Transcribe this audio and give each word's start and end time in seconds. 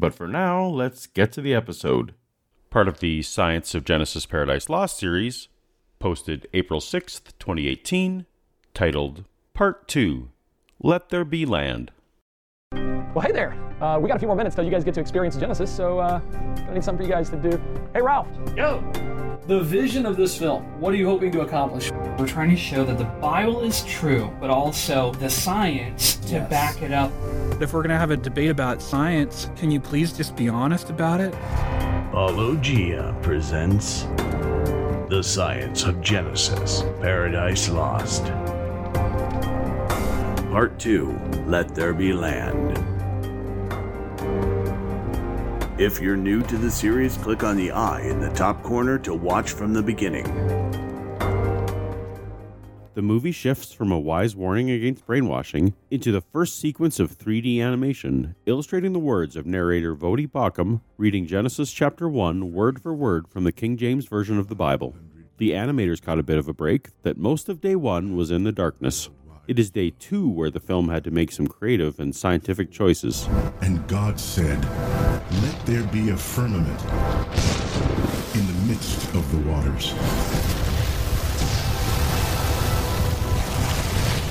But 0.00 0.14
for 0.14 0.26
now, 0.26 0.64
let's 0.64 1.06
get 1.06 1.30
to 1.32 1.42
the 1.42 1.54
episode. 1.54 2.14
Part 2.70 2.88
of 2.88 3.00
the 3.00 3.20
Science 3.20 3.74
of 3.74 3.84
Genesis 3.84 4.24
Paradise 4.24 4.70
Lost 4.70 4.96
series, 4.98 5.48
posted 5.98 6.48
April 6.54 6.80
6th, 6.80 7.32
2018, 7.38 8.24
titled 8.72 9.24
Part 9.52 9.88
2 9.88 10.30
Let 10.82 11.10
There 11.10 11.26
Be 11.26 11.44
Land. 11.44 11.90
Well, 12.72 13.20
hey 13.20 13.32
there. 13.32 13.52
Uh, 13.82 13.98
we 14.00 14.08
got 14.08 14.16
a 14.16 14.18
few 14.18 14.28
more 14.28 14.36
minutes 14.36 14.54
till 14.56 14.64
you 14.64 14.70
guys 14.70 14.84
get 14.84 14.94
to 14.94 15.00
experience 15.00 15.36
Genesis, 15.36 15.70
so 15.70 15.98
uh, 15.98 16.18
I 16.66 16.72
need 16.72 16.82
something 16.82 16.96
for 16.96 17.02
you 17.02 17.14
guys 17.14 17.28
to 17.28 17.36
do. 17.36 17.60
Hey, 17.92 18.00
Ralph. 18.00 18.28
Yo! 18.56 18.80
The 19.48 19.60
vision 19.60 20.06
of 20.06 20.16
this 20.16 20.38
film, 20.38 20.62
what 20.80 20.94
are 20.94 20.96
you 20.96 21.06
hoping 21.06 21.30
to 21.32 21.42
accomplish? 21.42 21.90
We're 22.18 22.26
trying 22.26 22.50
to 22.50 22.56
show 22.56 22.84
that 22.84 22.96
the 22.96 23.04
Bible 23.04 23.60
is 23.62 23.84
true, 23.84 24.34
but 24.40 24.48
also 24.48 25.12
the 25.14 25.28
science 25.28 26.16
to 26.28 26.34
Yes. 26.36 26.48
back 26.48 26.80
it 26.80 26.92
up. 26.92 27.12
If 27.60 27.74
we're 27.74 27.82
going 27.82 27.90
to 27.90 27.98
have 27.98 28.10
a 28.10 28.16
debate 28.16 28.48
about 28.48 28.80
science, 28.80 29.50
can 29.54 29.70
you 29.70 29.80
please 29.80 30.14
just 30.14 30.34
be 30.34 30.48
honest 30.48 30.88
about 30.88 31.20
it? 31.20 31.34
Paulogia 32.10 33.20
presents 33.22 34.04
The 35.10 35.20
Science 35.22 35.84
of 35.84 36.00
Genesis 36.00 36.84
Paradise 37.02 37.68
Lost. 37.68 38.24
Part 40.50 40.78
2 40.78 41.44
Let 41.46 41.74
There 41.74 41.92
Be 41.92 42.14
Land. 42.14 42.78
If 45.78 46.00
you're 46.00 46.16
new 46.16 46.42
to 46.44 46.56
the 46.56 46.70
series, 46.70 47.18
click 47.18 47.44
on 47.44 47.58
the 47.58 47.72
eye 47.72 48.00
in 48.00 48.20
the 48.20 48.30
top 48.30 48.62
corner 48.62 48.98
to 49.00 49.12
watch 49.12 49.50
from 49.52 49.74
the 49.74 49.82
beginning. 49.82 50.89
The 52.94 53.02
movie 53.02 53.30
shifts 53.30 53.72
from 53.72 53.92
a 53.92 54.00
wise 54.00 54.34
warning 54.34 54.68
against 54.68 55.06
brainwashing 55.06 55.74
into 55.92 56.10
the 56.10 56.20
first 56.20 56.58
sequence 56.58 56.98
of 56.98 57.16
3D 57.16 57.60
animation, 57.60 58.34
illustrating 58.46 58.92
the 58.92 58.98
words 58.98 59.36
of 59.36 59.46
narrator 59.46 59.94
Voddie 59.94 60.28
Baucham 60.28 60.80
reading 60.96 61.24
Genesis 61.24 61.70
chapter 61.70 62.08
1 62.08 62.52
word 62.52 62.82
for 62.82 62.92
word 62.92 63.28
from 63.28 63.44
the 63.44 63.52
King 63.52 63.76
James 63.76 64.06
Version 64.06 64.38
of 64.38 64.48
the 64.48 64.56
Bible. 64.56 64.96
The 65.38 65.52
animators 65.52 66.02
caught 66.02 66.18
a 66.18 66.24
bit 66.24 66.36
of 66.36 66.48
a 66.48 66.52
break 66.52 66.88
that 67.02 67.16
most 67.16 67.48
of 67.48 67.60
day 67.60 67.76
1 67.76 68.16
was 68.16 68.32
in 68.32 68.42
the 68.42 68.50
darkness. 68.50 69.08
It 69.46 69.60
is 69.60 69.70
day 69.70 69.90
2 69.90 70.28
where 70.28 70.50
the 70.50 70.58
film 70.58 70.88
had 70.88 71.04
to 71.04 71.12
make 71.12 71.30
some 71.30 71.46
creative 71.46 72.00
and 72.00 72.14
scientific 72.14 72.72
choices. 72.72 73.28
And 73.60 73.86
God 73.86 74.18
said, 74.18 74.60
Let 75.42 75.64
there 75.64 75.84
be 75.84 76.10
a 76.10 76.16
firmament 76.16 76.80
in 78.34 78.46
the 78.46 78.60
midst 78.66 79.14
of 79.14 79.30
the 79.30 79.48
waters, 79.48 79.94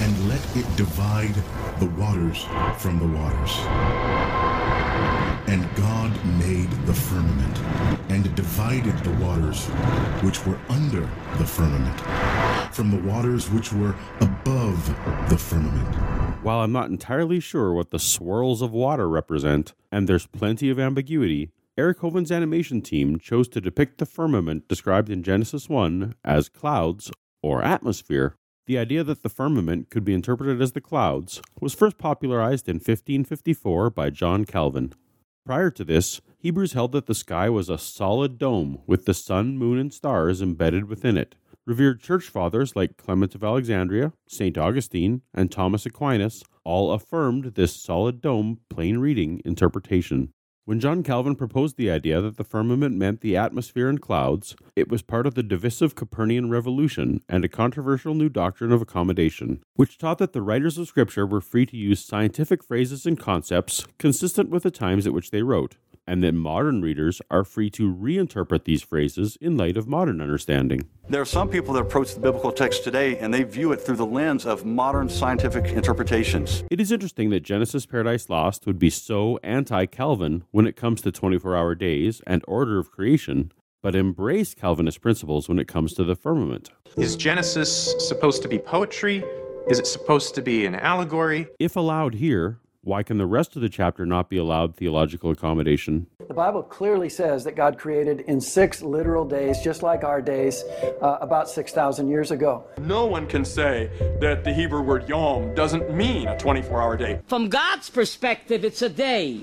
and 0.10 0.28
let 0.28 0.42
it 0.58 0.66
divide 0.76 1.36
the 1.80 1.86
waters 1.86 2.44
from 2.80 2.98
the 2.98 3.06
waters. 3.06 3.58
And 5.48 5.64
God 5.76 6.12
made 6.40 6.72
the 6.88 6.94
firmament, 6.94 7.60
and 8.10 8.36
divided 8.36 8.98
the 9.04 9.14
waters 9.24 9.68
which 10.24 10.44
were 10.48 10.60
under 10.68 11.08
the 11.38 11.46
firmament 11.46 12.00
from 12.74 12.92
the 12.92 13.10
waters 13.10 13.52
which 13.52 13.72
were 13.72 13.96
above 14.22 14.88
the 15.30 15.38
firmament. 15.38 15.96
While 16.44 16.62
I'm 16.62 16.72
not 16.72 16.90
entirely 16.90 17.40
sure 17.40 17.74
what 17.74 17.92
the 17.92 18.00
swirls 18.00 18.62
of 18.62 18.72
water 18.72 19.08
represent, 19.08 19.74
and 19.92 20.08
there's 20.08 20.26
plenty 20.26 20.70
of 20.70 20.80
ambiguity, 20.80 21.52
Eric 21.78 22.00
Hovind's 22.00 22.32
animation 22.32 22.82
team 22.82 23.20
chose 23.20 23.48
to 23.50 23.62
depict 23.62 24.00
the 24.00 24.06
firmament 24.06 24.68
described 24.68 25.10
in 25.10 25.24
Genesis 25.24 25.70
1 25.70 26.16
as 26.26 26.50
clouds 26.50 27.12
or 27.44 27.62
atmosphere. 27.64 28.36
The 28.70 28.78
idea 28.78 29.04
that 29.04 29.24
the 29.24 29.30
firmament 29.30 29.90
could 29.90 30.06
be 30.06 30.14
interpreted 30.14 30.62
as 30.62 30.74
the 30.74 30.80
clouds 30.80 31.42
was 31.60 31.74
first 31.74 31.98
popularized 31.98 32.70
in 32.70 32.76
1554 32.76 33.90
by 33.90 34.12
John 34.12 34.46
Calvin. 34.46 34.94
Prior 35.44 35.72
to 35.72 35.84
this, 35.84 36.22
Hebrews 36.38 36.74
held 36.74 36.92
that 36.92 37.08
the 37.08 37.16
sky 37.16 37.50
was 37.50 37.68
a 37.68 37.80
solid 37.80 38.38
dome 38.38 38.82
with 38.86 39.06
the 39.06 39.16
sun, 39.16 39.58
moon, 39.58 39.80
and 39.80 39.92
stars 39.92 40.40
embedded 40.40 40.88
within 40.88 41.18
it. 41.18 41.34
Revered 41.66 42.00
church 42.00 42.26
fathers 42.26 42.76
like 42.76 42.96
Clement 42.96 43.34
of 43.34 43.44
Alexandria, 43.44 44.14
St. 44.28 44.56
Augustine, 44.56 45.24
and 45.34 45.52
Thomas 45.52 45.88
Aquinas 45.88 46.44
all 46.64 46.92
affirmed 46.92 47.56
this 47.56 47.76
solid 47.76 48.22
dome 48.22 48.60
plain 48.70 49.00
reading 49.00 49.42
interpretation. 49.44 50.32
When 50.70 50.80
John 50.80 51.02
Calvin 51.02 51.36
proposed 51.36 51.78
the 51.78 51.90
idea 51.90 52.22
that 52.22 52.38
the 52.38 52.44
firmament 52.44 52.96
meant 52.96 53.22
the 53.22 53.36
atmosphere 53.36 53.90
and 53.90 54.00
clouds, 54.00 54.56
it 54.76 54.88
was 54.88 55.02
part 55.02 55.26
of 55.26 55.34
the 55.34 55.42
divisive 55.42 55.96
Copernican 55.96 56.52
revolution 56.52 57.24
and 57.28 57.44
a 57.44 57.50
controversial 57.50 58.14
new 58.14 58.30
doctrine 58.30 58.72
of 58.72 58.80
accommodation, 58.80 59.64
which 59.74 59.98
taught 59.98 60.20
that 60.20 60.32
the 60.34 60.44
writers 60.44 60.78
of 60.78 60.88
Scripture 60.88 61.26
were 61.26 61.42
free 61.42 61.66
to 61.66 61.76
use 61.76 62.06
scientific 62.06 62.64
phrases 62.64 63.08
and 63.08 63.20
concepts 63.20 63.88
consistent 63.98 64.52
with 64.52 64.62
the 64.62 64.70
times 64.70 65.08
at 65.08 65.14
which 65.14 65.32
they 65.32 65.42
wrote, 65.42 65.78
and 66.10 66.24
that 66.24 66.34
modern 66.34 66.82
readers 66.82 67.22
are 67.30 67.44
free 67.44 67.70
to 67.70 67.94
reinterpret 67.94 68.64
these 68.64 68.82
phrases 68.82 69.38
in 69.40 69.56
light 69.56 69.78
of 69.78 69.88
modern 69.88 70.20
understanding. 70.20 70.90
There 71.08 71.22
are 71.22 71.26
some 71.26 71.48
people 71.48 71.76
that 71.76 71.82
approach 71.82 72.16
the 72.16 72.20
biblical 72.20 72.52
text 72.52 72.84
today 72.84 73.20
and 73.20 73.32
they 73.32 73.44
view 73.44 73.72
it 73.74 73.80
through 73.80 73.98
the 73.98 74.08
lens 74.08 74.48
of 74.48 74.66
modern 74.66 75.08
scientific 75.08 75.66
interpretations. 75.66 76.64
It 76.72 76.82
is 76.82 76.92
interesting 76.92 77.30
that 77.30 77.42
Genesis 77.42 77.86
Paradise 77.86 78.28
Lost 78.28 78.66
would 78.66 78.80
be 78.80 78.90
so 78.90 79.38
anti 79.44 79.86
Calvin 79.86 80.46
when 80.50 80.66
it 80.66 80.76
comes 80.76 81.02
to 81.04 81.12
24 81.12 81.56
hour 81.56 81.76
days 81.76 82.24
and 82.26 82.44
order 82.48 82.80
of 82.80 82.90
creation, 82.90 83.52
but 83.84 83.96
embrace 83.96 84.56
Calvinist 84.56 85.02
principles 85.02 85.48
when 85.48 85.60
it 85.60 85.68
comes 85.68 85.94
to 85.94 86.04
the 86.04 86.16
firmament. 86.16 86.72
Is 86.98 87.16
Genesis 87.16 87.94
supposed 88.08 88.42
to 88.42 88.48
be 88.48 88.58
poetry? 88.58 89.24
Is 89.68 89.78
it 89.78 89.86
supposed 89.86 90.34
to 90.34 90.42
be 90.42 90.66
an 90.66 90.74
allegory? 90.74 91.48
If 91.60 91.76
allowed 91.76 92.16
here, 92.16 92.58
why 92.82 93.04
can 93.04 93.18
the 93.18 93.26
rest 93.26 93.56
of 93.56 93.62
the 93.62 93.70
chapter 93.70 94.06
not 94.06 94.30
be 94.30 94.38
allowed 94.38 94.76
theological 94.76 95.32
accommodation? 95.32 96.08
The 96.28 96.34
Bible 96.34 96.64
clearly 96.64 97.10
says 97.10 97.44
that 97.44 97.56
God 97.56 97.78
created 97.78 98.22
in 98.22 98.40
six 98.40 98.82
literal 98.82 99.26
days, 99.26 99.60
just 99.62 99.84
like 99.84 100.04
our 100.04 100.22
days, 100.22 100.64
uh, 101.02 101.18
about 101.22 101.50
6,000 101.50 102.10
years 102.10 102.32
ago. 102.32 102.66
No 102.80 103.06
one 103.06 103.28
can 103.28 103.44
say 103.44 103.92
that 104.22 104.44
the 104.44 104.54
Hebrew 104.54 104.82
word 104.82 105.10
yom 105.10 105.54
doesn't 105.56 105.94
mean 105.94 106.28
a 106.30 106.38
24 106.38 106.82
hour 106.82 106.98
day. 106.98 107.22
From 107.28 107.50
God's 107.50 107.90
perspective, 107.90 108.64
it's 108.64 108.82
a 108.82 108.90
day. 108.90 109.42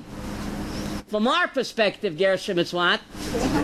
From 1.06 1.28
our 1.28 1.46
perspective, 1.46 2.18
Gershom, 2.18 2.58
it's 2.58 2.72
what? 2.72 3.00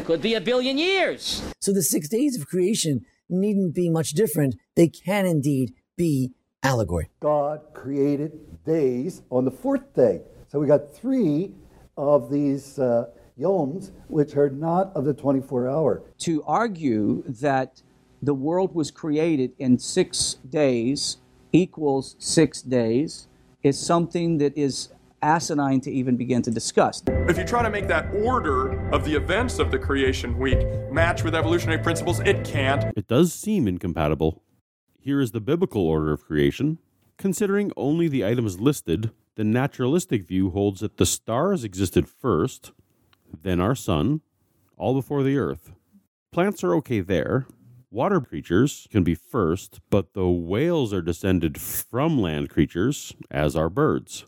Could 0.05 0.23
be 0.23 0.35
a 0.35 0.41
billion 0.41 0.79
years. 0.79 1.43
So 1.61 1.73
the 1.73 1.83
six 1.83 2.09
days 2.09 2.39
of 2.39 2.47
creation 2.47 3.05
needn't 3.29 3.75
be 3.75 3.89
much 3.89 4.11
different. 4.11 4.55
They 4.77 4.89
can 4.89 5.27
indeed 5.27 5.73
be 5.97 6.35
allegory. 6.63 7.09
God 7.21 7.61
created 7.75 8.33
days 8.65 9.23
on 9.31 9.45
the 9.45 9.51
fourth 9.51 9.95
day. 9.95 10.23
So 10.49 10.59
we 10.61 10.67
got 10.67 10.95
three 10.95 11.53
of 11.97 12.31
these 12.31 12.79
uh, 12.79 13.07
yoms, 13.39 13.91
which 14.09 14.37
are 14.37 14.51
not 14.51 14.93
of 14.95 15.05
the 15.05 15.15
24 15.15 15.69
hour. 15.69 16.03
to 16.19 16.43
argue 16.45 17.23
that 17.27 17.83
the 18.23 18.35
world 18.35 18.75
was 18.75 18.91
created 18.91 19.53
in 19.59 19.79
six 19.79 20.35
days 20.49 21.17
equals 21.53 22.17
six 22.19 22.63
days 22.63 23.27
is 23.63 23.79
something 23.79 24.39
that 24.39 24.57
is 24.57 24.89
asinine 25.23 25.81
to 25.81 25.91
even 25.91 26.17
begin 26.17 26.43
to 26.43 26.51
discuss. 26.51 27.03
If 27.29 27.39
you 27.39 27.45
try 27.45 27.63
to 27.63 27.71
make 27.71 27.87
that 27.89 28.13
order 28.15 28.89
of 28.91 29.05
the 29.05 29.15
events 29.15 29.59
of 29.59 29.71
the 29.71 29.79
creation 29.79 30.39
week 30.39 30.59
match 30.91 31.23
with 31.23 31.35
evolutionary 31.35 31.81
principles, 31.83 32.21
it 32.21 32.45
can't. 32.45 32.85
It 32.97 33.07
does 33.07 33.33
seem 33.33 33.69
incompatible. 33.69 34.42
Here 35.05 35.21
is 35.21 35.33
the 35.33 35.41
biblical 35.41 35.85
order 35.89 36.13
of 36.13 36.25
creation. 36.25 36.79
Considering 37.19 37.73
only 37.77 38.07
the 38.07 38.25
items 38.25 38.61
listed, 38.61 39.11
the 39.35 39.43
naturalistic 39.43 40.25
view 40.25 40.51
holds 40.51 40.79
that 40.79 40.97
the 40.97 41.07
stars 41.07 41.65
existed 41.65 42.09
first, 42.09 42.71
then 43.43 43.59
our 43.59 43.75
sun, 43.75 44.21
all 44.77 44.95
before 44.95 45.25
the 45.25 45.37
earth. 45.37 45.73
Plants 46.31 46.63
are 46.63 46.77
okay 46.77 47.01
there. 47.01 47.49
Water 47.91 48.21
creatures 48.21 48.87
can 48.93 49.03
be 49.03 49.17
first, 49.17 49.81
but 49.91 50.13
the 50.13 50.29
whales 50.29 50.95
are 50.95 51.03
descended 51.03 51.61
from 51.61 52.21
land 52.21 52.49
creatures, 52.49 53.13
as 53.29 53.57
are 53.57 53.69
birds. 53.69 54.27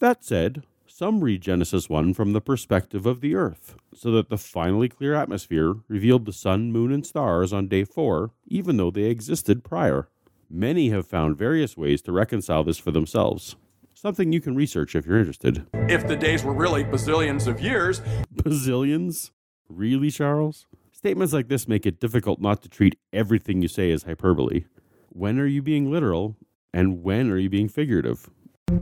That 0.00 0.22
said, 0.22 0.64
some 0.96 1.24
read 1.24 1.40
Genesis 1.40 1.88
1 1.88 2.14
from 2.14 2.34
the 2.34 2.40
perspective 2.40 3.04
of 3.04 3.20
the 3.20 3.34
earth, 3.34 3.74
so 3.92 4.12
that 4.12 4.28
the 4.28 4.38
finally 4.38 4.88
clear 4.88 5.12
atmosphere 5.12 5.74
revealed 5.88 6.24
the 6.24 6.32
sun, 6.32 6.70
moon, 6.70 6.92
and 6.92 7.04
stars 7.04 7.52
on 7.52 7.66
day 7.66 7.82
4, 7.82 8.30
even 8.46 8.76
though 8.76 8.92
they 8.92 9.06
existed 9.06 9.64
prior. 9.64 10.06
Many 10.48 10.90
have 10.90 11.04
found 11.04 11.36
various 11.36 11.76
ways 11.76 12.00
to 12.02 12.12
reconcile 12.12 12.62
this 12.62 12.78
for 12.78 12.92
themselves. 12.92 13.56
something 13.92 14.32
you 14.32 14.40
can 14.40 14.54
research 14.54 14.94
if 14.94 15.04
you're 15.04 15.18
interested. 15.18 15.66
If 15.88 16.06
the 16.06 16.14
days 16.14 16.44
were 16.44 16.52
really 16.52 16.84
bazillions 16.84 17.48
of 17.48 17.60
years, 17.60 18.00
Bazillions? 18.32 19.32
Really, 19.68 20.12
Charles? 20.12 20.66
Statements 20.92 21.32
like 21.32 21.48
this 21.48 21.66
make 21.66 21.86
it 21.86 21.98
difficult 21.98 22.40
not 22.40 22.62
to 22.62 22.68
treat 22.68 23.00
everything 23.12 23.62
you 23.62 23.68
say 23.68 23.90
as 23.90 24.04
hyperbole. 24.04 24.66
When 25.08 25.40
are 25.40 25.46
you 25.46 25.60
being 25.60 25.90
literal, 25.90 26.36
and 26.72 27.02
when 27.02 27.32
are 27.32 27.38
you 27.38 27.50
being 27.50 27.68
figurative? 27.68 28.30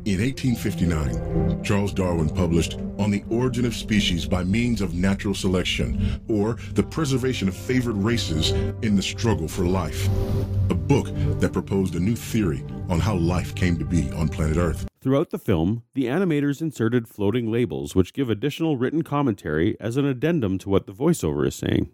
In 0.05 0.21
1859, 0.21 1.63
Charles 1.63 1.93
Darwin 1.93 2.29
published 2.29 2.75
On 2.99 3.11
the 3.11 3.23
Origin 3.31 3.65
of 3.65 3.75
Species 3.75 4.27
by 4.27 4.43
Means 4.43 4.81
of 4.81 4.95
Natural 4.95 5.33
Selection, 5.33 6.21
or 6.29 6.57
The 6.75 6.83
Preservation 6.83 7.47
of 7.47 7.57
Favored 7.57 7.97
Races 7.97 8.51
in 8.83 8.97
the 8.97 9.03
Struggle 9.03 9.47
for 9.47 9.65
Life, 9.65 10.09
a 10.71 10.75
book 10.75 11.07
that 11.39 11.53
proposed 11.53 11.95
a 11.95 12.01
new 12.01 12.17
theory 12.17 12.65
on 12.89 12.99
how 12.99 13.15
life 13.15 13.55
came 13.55 13.79
to 13.79 13.85
be 13.85 14.11
on 14.13 14.29
planet 14.29 14.57
Earth. 14.57 14.89
Throughout 15.01 15.31
the 15.31 15.39
film, 15.39 15.83
the 15.95 16.07
animators 16.07 16.61
inserted 16.61 17.07
floating 17.07 17.53
labels 17.53 17.95
which 17.95 18.13
give 18.13 18.29
additional 18.29 18.77
written 18.77 19.03
commentary 19.03 19.77
as 19.79 19.97
an 19.97 20.05
addendum 20.05 20.59
to 20.59 20.69
what 20.69 20.87
the 20.87 20.93
voiceover 20.93 21.47
is 21.47 21.55
saying. 21.55 21.91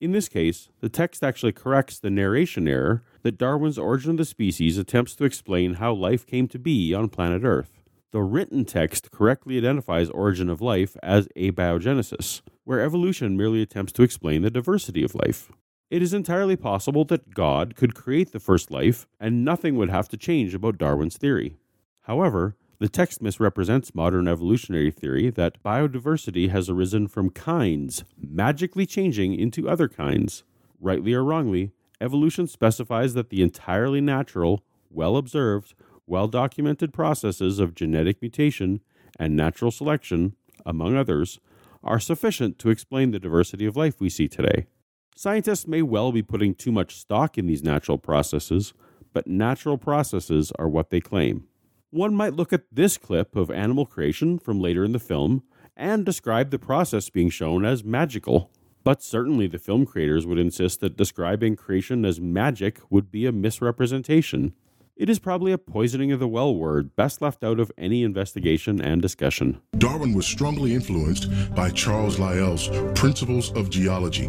In 0.00 0.12
this 0.12 0.30
case, 0.30 0.70
the 0.80 0.88
text 0.88 1.22
actually 1.22 1.52
corrects 1.52 1.98
the 1.98 2.08
narration 2.08 2.66
error 2.66 3.02
that 3.22 3.36
Darwin's 3.36 3.76
Origin 3.76 4.12
of 4.12 4.16
the 4.16 4.24
Species 4.24 4.78
attempts 4.78 5.14
to 5.16 5.24
explain 5.24 5.74
how 5.74 5.92
life 5.92 6.26
came 6.26 6.48
to 6.48 6.58
be 6.58 6.94
on 6.94 7.10
planet 7.10 7.44
Earth. 7.44 7.82
The 8.10 8.22
written 8.22 8.64
text 8.64 9.10
correctly 9.10 9.58
identifies 9.58 10.08
origin 10.08 10.48
of 10.48 10.62
life 10.62 10.96
as 11.02 11.28
abiogenesis, 11.36 12.40
where 12.64 12.80
evolution 12.80 13.36
merely 13.36 13.60
attempts 13.60 13.92
to 13.92 14.02
explain 14.02 14.40
the 14.40 14.50
diversity 14.50 15.04
of 15.04 15.14
life. 15.14 15.52
It 15.90 16.00
is 16.00 16.14
entirely 16.14 16.56
possible 16.56 17.04
that 17.04 17.34
God 17.34 17.76
could 17.76 17.94
create 17.94 18.32
the 18.32 18.40
first 18.40 18.70
life 18.70 19.06
and 19.20 19.44
nothing 19.44 19.76
would 19.76 19.90
have 19.90 20.08
to 20.08 20.16
change 20.16 20.54
about 20.54 20.78
Darwin's 20.78 21.18
theory. 21.18 21.56
However, 22.04 22.56
the 22.80 22.88
text 22.88 23.20
misrepresents 23.20 23.94
modern 23.94 24.26
evolutionary 24.26 24.90
theory 24.90 25.28
that 25.28 25.62
biodiversity 25.62 26.48
has 26.48 26.70
arisen 26.70 27.06
from 27.06 27.28
kinds 27.28 28.04
magically 28.18 28.86
changing 28.86 29.34
into 29.38 29.68
other 29.68 29.86
kinds. 29.86 30.44
Rightly 30.80 31.12
or 31.12 31.22
wrongly, 31.22 31.72
evolution 32.00 32.46
specifies 32.46 33.12
that 33.12 33.28
the 33.28 33.42
entirely 33.42 34.00
natural, 34.00 34.64
well 34.88 35.18
observed, 35.18 35.74
well 36.06 36.26
documented 36.26 36.94
processes 36.94 37.58
of 37.58 37.74
genetic 37.74 38.22
mutation 38.22 38.80
and 39.18 39.36
natural 39.36 39.70
selection, 39.70 40.34
among 40.64 40.96
others, 40.96 41.38
are 41.84 42.00
sufficient 42.00 42.58
to 42.60 42.70
explain 42.70 43.10
the 43.10 43.18
diversity 43.18 43.66
of 43.66 43.76
life 43.76 44.00
we 44.00 44.08
see 44.08 44.26
today. 44.26 44.66
Scientists 45.14 45.66
may 45.66 45.82
well 45.82 46.12
be 46.12 46.22
putting 46.22 46.54
too 46.54 46.72
much 46.72 46.96
stock 46.96 47.36
in 47.36 47.46
these 47.46 47.62
natural 47.62 47.98
processes, 47.98 48.72
but 49.12 49.26
natural 49.26 49.76
processes 49.76 50.50
are 50.58 50.68
what 50.68 50.88
they 50.88 51.00
claim. 51.00 51.46
One 51.90 52.14
might 52.14 52.34
look 52.34 52.52
at 52.52 52.66
this 52.70 52.96
clip 52.96 53.34
of 53.34 53.50
animal 53.50 53.84
creation 53.84 54.38
from 54.38 54.60
later 54.60 54.84
in 54.84 54.92
the 54.92 55.00
film 55.00 55.42
and 55.76 56.06
describe 56.06 56.50
the 56.50 56.58
process 56.58 57.10
being 57.10 57.30
shown 57.30 57.64
as 57.64 57.82
magical. 57.82 58.52
But 58.84 59.02
certainly 59.02 59.48
the 59.48 59.58
film 59.58 59.86
creators 59.86 60.24
would 60.24 60.38
insist 60.38 60.80
that 60.80 60.96
describing 60.96 61.56
creation 61.56 62.04
as 62.04 62.20
magic 62.20 62.80
would 62.90 63.10
be 63.10 63.26
a 63.26 63.32
misrepresentation. 63.32 64.54
It 65.00 65.08
is 65.08 65.18
probably 65.18 65.50
a 65.50 65.56
poisoning 65.56 66.12
of 66.12 66.20
the 66.20 66.28
well 66.28 66.54
word 66.54 66.94
best 66.94 67.22
left 67.22 67.42
out 67.42 67.58
of 67.58 67.72
any 67.78 68.02
investigation 68.02 68.82
and 68.82 69.00
discussion. 69.00 69.58
Darwin 69.78 70.12
was 70.12 70.26
strongly 70.26 70.74
influenced 70.74 71.26
by 71.54 71.70
Charles 71.70 72.18
Lyell's 72.18 72.68
Principles 72.94 73.50
of 73.54 73.70
Geology. 73.70 74.28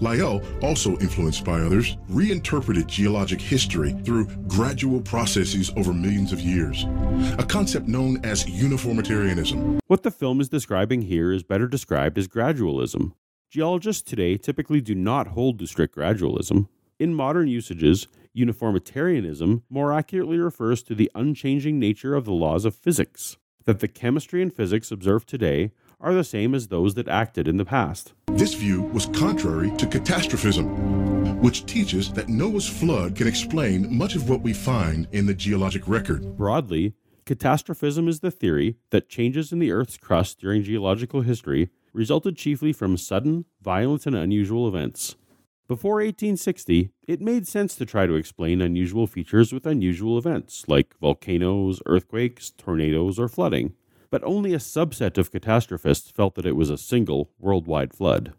Lyell, 0.00 0.42
also 0.60 0.98
influenced 0.98 1.44
by 1.44 1.60
others, 1.60 1.96
reinterpreted 2.08 2.88
geologic 2.88 3.40
history 3.40 3.92
through 4.02 4.26
gradual 4.48 5.00
processes 5.00 5.70
over 5.76 5.94
millions 5.94 6.32
of 6.32 6.40
years, 6.40 6.84
a 7.38 7.46
concept 7.48 7.86
known 7.86 8.18
as 8.24 8.44
uniformitarianism. 8.44 9.78
What 9.86 10.02
the 10.02 10.10
film 10.10 10.40
is 10.40 10.48
describing 10.48 11.02
here 11.02 11.30
is 11.30 11.44
better 11.44 11.68
described 11.68 12.18
as 12.18 12.26
gradualism. 12.26 13.12
Geologists 13.52 14.02
today 14.02 14.36
typically 14.36 14.80
do 14.80 14.96
not 14.96 15.28
hold 15.28 15.60
to 15.60 15.66
strict 15.68 15.94
gradualism. 15.94 16.66
In 16.98 17.14
modern 17.14 17.46
usages, 17.46 18.08
uniformitarianism 18.38 19.64
more 19.68 19.92
accurately 19.92 20.38
refers 20.38 20.82
to 20.84 20.94
the 20.94 21.10
unchanging 21.14 21.78
nature 21.78 22.14
of 22.14 22.24
the 22.24 22.32
laws 22.32 22.64
of 22.64 22.74
physics, 22.74 23.36
that 23.64 23.80
the 23.80 23.88
chemistry 23.88 24.40
and 24.40 24.54
physics 24.54 24.90
observed 24.90 25.28
today 25.28 25.72
are 26.00 26.14
the 26.14 26.24
same 26.24 26.54
as 26.54 26.68
those 26.68 26.94
that 26.94 27.08
acted 27.08 27.48
in 27.48 27.56
the 27.56 27.64
past. 27.64 28.12
This 28.28 28.54
view 28.54 28.82
was 28.82 29.06
contrary 29.06 29.72
to 29.78 29.86
catastrophism, 29.86 31.40
which 31.42 31.66
teaches 31.66 32.12
that 32.12 32.28
Noah's 32.28 32.68
flood 32.68 33.16
can 33.16 33.26
explain 33.26 33.96
much 33.96 34.14
of 34.14 34.30
what 34.30 34.42
we 34.42 34.52
find 34.52 35.08
in 35.10 35.26
the 35.26 35.34
geologic 35.34 35.88
record. 35.88 36.36
Broadly, 36.36 36.94
catastrophism 37.26 38.06
is 38.06 38.20
the 38.20 38.30
theory 38.30 38.76
that 38.90 39.08
changes 39.08 39.52
in 39.52 39.58
the 39.58 39.72
Earth's 39.72 39.98
crust 39.98 40.38
during 40.38 40.62
geological 40.62 41.22
history 41.22 41.70
resulted 41.92 42.36
chiefly 42.36 42.72
from 42.72 42.96
sudden, 42.96 43.44
violent, 43.60 44.06
and 44.06 44.14
unusual 44.14 44.68
events. 44.68 45.16
Before 45.68 45.96
1860, 45.96 46.92
it 47.06 47.20
made 47.20 47.46
sense 47.46 47.74
to 47.74 47.84
try 47.84 48.06
to 48.06 48.14
explain 48.14 48.62
unusual 48.62 49.06
features 49.06 49.52
with 49.52 49.66
unusual 49.66 50.16
events, 50.16 50.64
like 50.66 50.96
volcanoes, 50.98 51.82
earthquakes, 51.84 52.48
tornadoes, 52.56 53.18
or 53.18 53.28
flooding. 53.28 53.74
But 54.08 54.24
only 54.24 54.54
a 54.54 54.58
subset 54.58 55.18
of 55.18 55.30
catastrophists 55.30 56.10
felt 56.10 56.36
that 56.36 56.46
it 56.46 56.56
was 56.56 56.70
a 56.70 56.78
single, 56.78 57.32
worldwide 57.38 57.92
flood. 57.92 58.32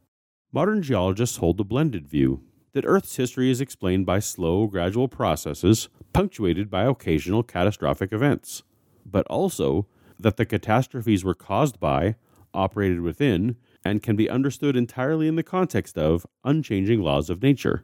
Modern 0.52 0.82
geologists 0.82 1.38
hold 1.38 1.58
the 1.58 1.64
blended 1.64 2.08
view 2.08 2.42
that 2.74 2.86
Earth's 2.88 3.16
history 3.16 3.52
is 3.52 3.62
explained 3.62 4.08
by 4.08 4.18
slow, 4.18 4.66
gradual 4.66 5.08
processes 5.08 5.88
punctuated 6.14 6.72
by 6.72 6.86
occasional 6.86 7.44
catastrophic 7.44 8.12
events, 8.12 8.64
but 9.06 9.28
also 9.28 9.86
that 10.20 10.38
the 10.38 10.48
catastrophes 10.48 11.24
were 11.24 11.36
caused 11.36 11.80
by, 11.80 12.16
operated 12.56 13.02
within, 13.02 13.56
and 13.84 14.04
can 14.04 14.16
be 14.16 14.30
understood 14.30 14.76
entirely 14.76 15.28
in 15.28 15.36
the 15.36 15.44
context 15.44 15.98
of 15.98 16.26
unchanging 16.44 17.02
laws 17.02 17.30
of 17.30 17.42
nature. 17.42 17.84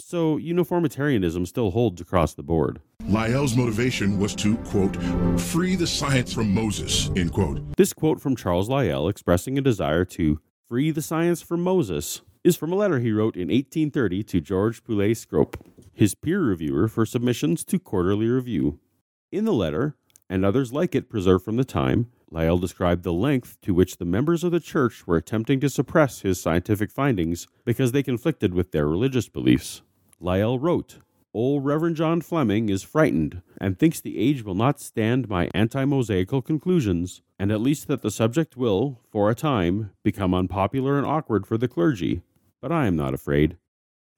So, 0.00 0.36
uniformitarianism 0.36 1.44
still 1.46 1.72
holds 1.72 2.00
across 2.00 2.34
the 2.34 2.42
board. 2.42 2.80
Lyell's 3.06 3.56
motivation 3.56 4.18
was 4.18 4.34
to, 4.36 4.56
quote, 4.58 4.96
free 5.40 5.74
the 5.74 5.86
science 5.86 6.32
from 6.32 6.54
Moses, 6.54 7.10
end 7.16 7.32
quote. 7.32 7.76
This 7.76 7.92
quote 7.92 8.20
from 8.20 8.36
Charles 8.36 8.68
Lyell 8.68 9.08
expressing 9.08 9.58
a 9.58 9.62
desire 9.62 10.04
to 10.06 10.40
free 10.68 10.90
the 10.90 11.02
science 11.02 11.42
from 11.42 11.62
Moses 11.62 12.20
is 12.44 12.56
from 12.56 12.72
a 12.72 12.76
letter 12.76 13.00
he 13.00 13.10
wrote 13.10 13.34
in 13.34 13.48
1830 13.48 14.22
to 14.24 14.40
George 14.40 14.84
Poulett 14.84 15.16
Scrope, 15.16 15.56
his 15.92 16.14
peer 16.14 16.40
reviewer 16.40 16.86
for 16.86 17.04
submissions 17.04 17.64
to 17.64 17.78
Quarterly 17.78 18.28
Review. 18.28 18.78
In 19.32 19.44
the 19.44 19.52
letter, 19.52 19.96
and 20.30 20.44
others 20.44 20.72
like 20.72 20.94
it 20.94 21.08
preserved 21.08 21.44
from 21.44 21.56
the 21.56 21.64
time, 21.64 22.06
Lyell 22.30 22.58
described 22.58 23.04
the 23.04 23.12
length 23.12 23.58
to 23.62 23.72
which 23.72 23.96
the 23.96 24.04
members 24.04 24.44
of 24.44 24.52
the 24.52 24.60
church 24.60 25.06
were 25.06 25.16
attempting 25.16 25.60
to 25.60 25.70
suppress 25.70 26.20
his 26.20 26.40
scientific 26.40 26.90
findings 26.90 27.46
because 27.64 27.92
they 27.92 28.02
conflicted 28.02 28.52
with 28.52 28.72
their 28.72 28.86
religious 28.86 29.28
beliefs. 29.28 29.82
Lyell 30.20 30.58
wrote, 30.58 30.98
Old 31.34 31.64
Reverend 31.64 31.96
John 31.96 32.20
Fleming 32.20 32.68
is 32.68 32.82
frightened 32.82 33.42
and 33.60 33.78
thinks 33.78 34.00
the 34.00 34.18
age 34.18 34.42
will 34.42 34.54
not 34.54 34.80
stand 34.80 35.28
my 35.28 35.48
anti 35.54 35.84
Mosaical 35.84 36.42
conclusions, 36.42 37.22
and 37.38 37.52
at 37.52 37.60
least 37.60 37.86
that 37.88 38.02
the 38.02 38.10
subject 38.10 38.56
will, 38.56 39.00
for 39.10 39.30
a 39.30 39.34
time, 39.34 39.90
become 40.02 40.34
unpopular 40.34 40.98
and 40.98 41.06
awkward 41.06 41.46
for 41.46 41.56
the 41.56 41.68
clergy. 41.68 42.22
But 42.60 42.72
I 42.72 42.86
am 42.86 42.96
not 42.96 43.14
afraid. 43.14 43.56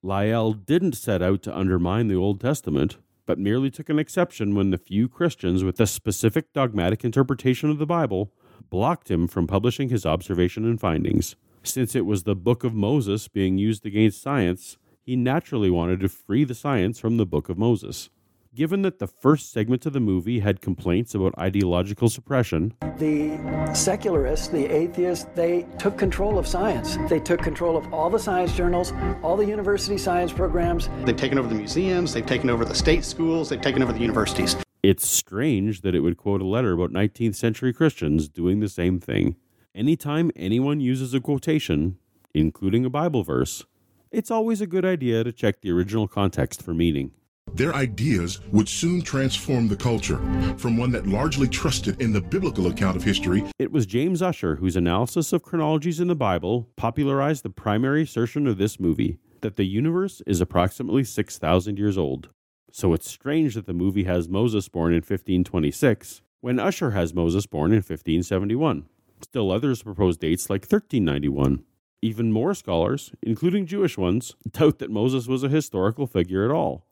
Lyell 0.02 0.52
didn't 0.52 0.94
set 0.94 1.20
out 1.20 1.42
to 1.42 1.56
undermine 1.56 2.08
the 2.08 2.14
Old 2.14 2.40
Testament, 2.40 2.96
but 3.30 3.38
merely 3.38 3.70
took 3.70 3.88
an 3.88 4.00
exception 4.00 4.56
when 4.56 4.70
the 4.70 4.76
few 4.76 5.08
Christians 5.08 5.62
with 5.62 5.78
a 5.78 5.86
specific 5.86 6.52
dogmatic 6.52 7.04
interpretation 7.04 7.70
of 7.70 7.78
the 7.78 7.86
Bible 7.86 8.32
blocked 8.70 9.08
him 9.08 9.28
from 9.28 9.46
publishing 9.46 9.88
his 9.88 10.04
observation 10.04 10.64
and 10.64 10.80
findings. 10.80 11.36
Since 11.62 11.94
it 11.94 12.04
was 12.04 12.24
the 12.24 12.34
Book 12.34 12.64
of 12.64 12.74
Moses 12.74 13.28
being 13.28 13.56
used 13.56 13.86
against 13.86 14.20
science, 14.20 14.78
he 15.00 15.14
naturally 15.14 15.70
wanted 15.70 16.00
to 16.00 16.08
free 16.08 16.42
the 16.42 16.56
science 16.56 16.98
from 16.98 17.18
the 17.18 17.24
Book 17.24 17.48
of 17.48 17.56
Moses. 17.56 18.10
Given 18.52 18.82
that 18.82 18.98
the 18.98 19.06
first 19.06 19.52
segment 19.52 19.86
of 19.86 19.92
the 19.92 20.00
movie 20.00 20.40
had 20.40 20.60
complaints 20.60 21.14
about 21.14 21.38
ideological 21.38 22.08
suppression, 22.08 22.74
The 22.98 23.38
secularists, 23.74 24.48
the 24.48 24.66
atheists, 24.66 25.26
they 25.36 25.68
took 25.78 25.96
control 25.96 26.36
of 26.36 26.48
science. 26.48 26.98
They 27.08 27.20
took 27.20 27.40
control 27.40 27.76
of 27.76 27.94
all 27.94 28.10
the 28.10 28.18
science 28.18 28.52
journals, 28.56 28.92
all 29.22 29.36
the 29.36 29.46
university 29.46 29.96
science 29.96 30.32
programs. 30.32 30.88
They've 31.04 31.16
taken 31.16 31.38
over 31.38 31.46
the 31.46 31.54
museums, 31.54 32.12
they've 32.12 32.26
taken 32.26 32.50
over 32.50 32.64
the 32.64 32.74
state 32.74 33.04
schools, 33.04 33.48
they've 33.48 33.60
taken 33.60 33.84
over 33.84 33.92
the 33.92 34.00
universities. 34.00 34.56
it's 34.82 35.06
strange 35.08 35.82
that 35.82 35.94
it 35.94 36.00
would 36.00 36.16
quote 36.16 36.42
a 36.42 36.46
letter 36.46 36.72
about 36.72 36.90
19th 36.90 37.36
century 37.36 37.72
Christians 37.72 38.28
doing 38.28 38.58
the 38.58 38.68
same 38.68 38.98
thing. 38.98 39.36
Anytime 39.76 40.32
anyone 40.34 40.80
uses 40.80 41.14
a 41.14 41.20
quotation, 41.20 41.98
including 42.34 42.84
a 42.84 42.90
Bible 42.90 43.22
verse, 43.22 43.64
it's 44.10 44.30
always 44.30 44.60
a 44.60 44.66
good 44.66 44.84
idea 44.84 45.22
to 45.22 45.30
check 45.32 45.60
the 45.60 45.70
original 45.70 46.08
context 46.08 46.62
for 46.62 46.74
meaning. 46.74 47.12
Their 47.54 47.74
ideas 47.74 48.40
would 48.52 48.68
soon 48.68 49.02
transform 49.02 49.68
the 49.68 49.76
culture 49.76 50.18
from 50.56 50.76
one 50.76 50.90
that 50.92 51.06
largely 51.06 51.48
trusted 51.48 52.00
in 52.00 52.12
the 52.12 52.20
biblical 52.20 52.68
account 52.68 52.96
of 52.96 53.02
history. 53.02 53.44
It 53.58 53.72
was 53.72 53.86
James 53.86 54.22
Ussher 54.22 54.56
whose 54.56 54.76
analysis 54.76 55.32
of 55.32 55.42
chronologies 55.42 56.00
in 56.00 56.08
the 56.08 56.14
Bible 56.14 56.68
popularized 56.76 57.42
the 57.42 57.50
primary 57.50 58.02
assertion 58.02 58.46
of 58.46 58.58
this 58.58 58.78
movie 58.78 59.18
that 59.40 59.56
the 59.56 59.64
universe 59.64 60.22
is 60.26 60.40
approximately 60.40 61.04
6,000 61.04 61.78
years 61.78 61.98
old. 61.98 62.28
So 62.72 62.92
it's 62.92 63.10
strange 63.10 63.54
that 63.54 63.66
the 63.66 63.72
movie 63.72 64.04
has 64.04 64.28
Moses 64.28 64.68
born 64.68 64.92
in 64.92 64.98
1526 64.98 66.22
when 66.40 66.58
Ussher 66.58 66.92
has 66.92 67.12
Moses 67.12 67.46
born 67.46 67.72
in 67.72 67.78
1571. 67.78 68.86
Still 69.22 69.50
others 69.50 69.82
propose 69.82 70.16
dates 70.16 70.48
like 70.48 70.62
1391. 70.62 71.64
Even 72.02 72.32
more 72.32 72.54
scholars, 72.54 73.12
including 73.22 73.66
Jewish 73.66 73.98
ones, 73.98 74.34
doubt 74.50 74.78
that 74.78 74.90
Moses 74.90 75.26
was 75.26 75.42
a 75.42 75.48
historical 75.48 76.06
figure 76.06 76.44
at 76.44 76.50
all. 76.50 76.86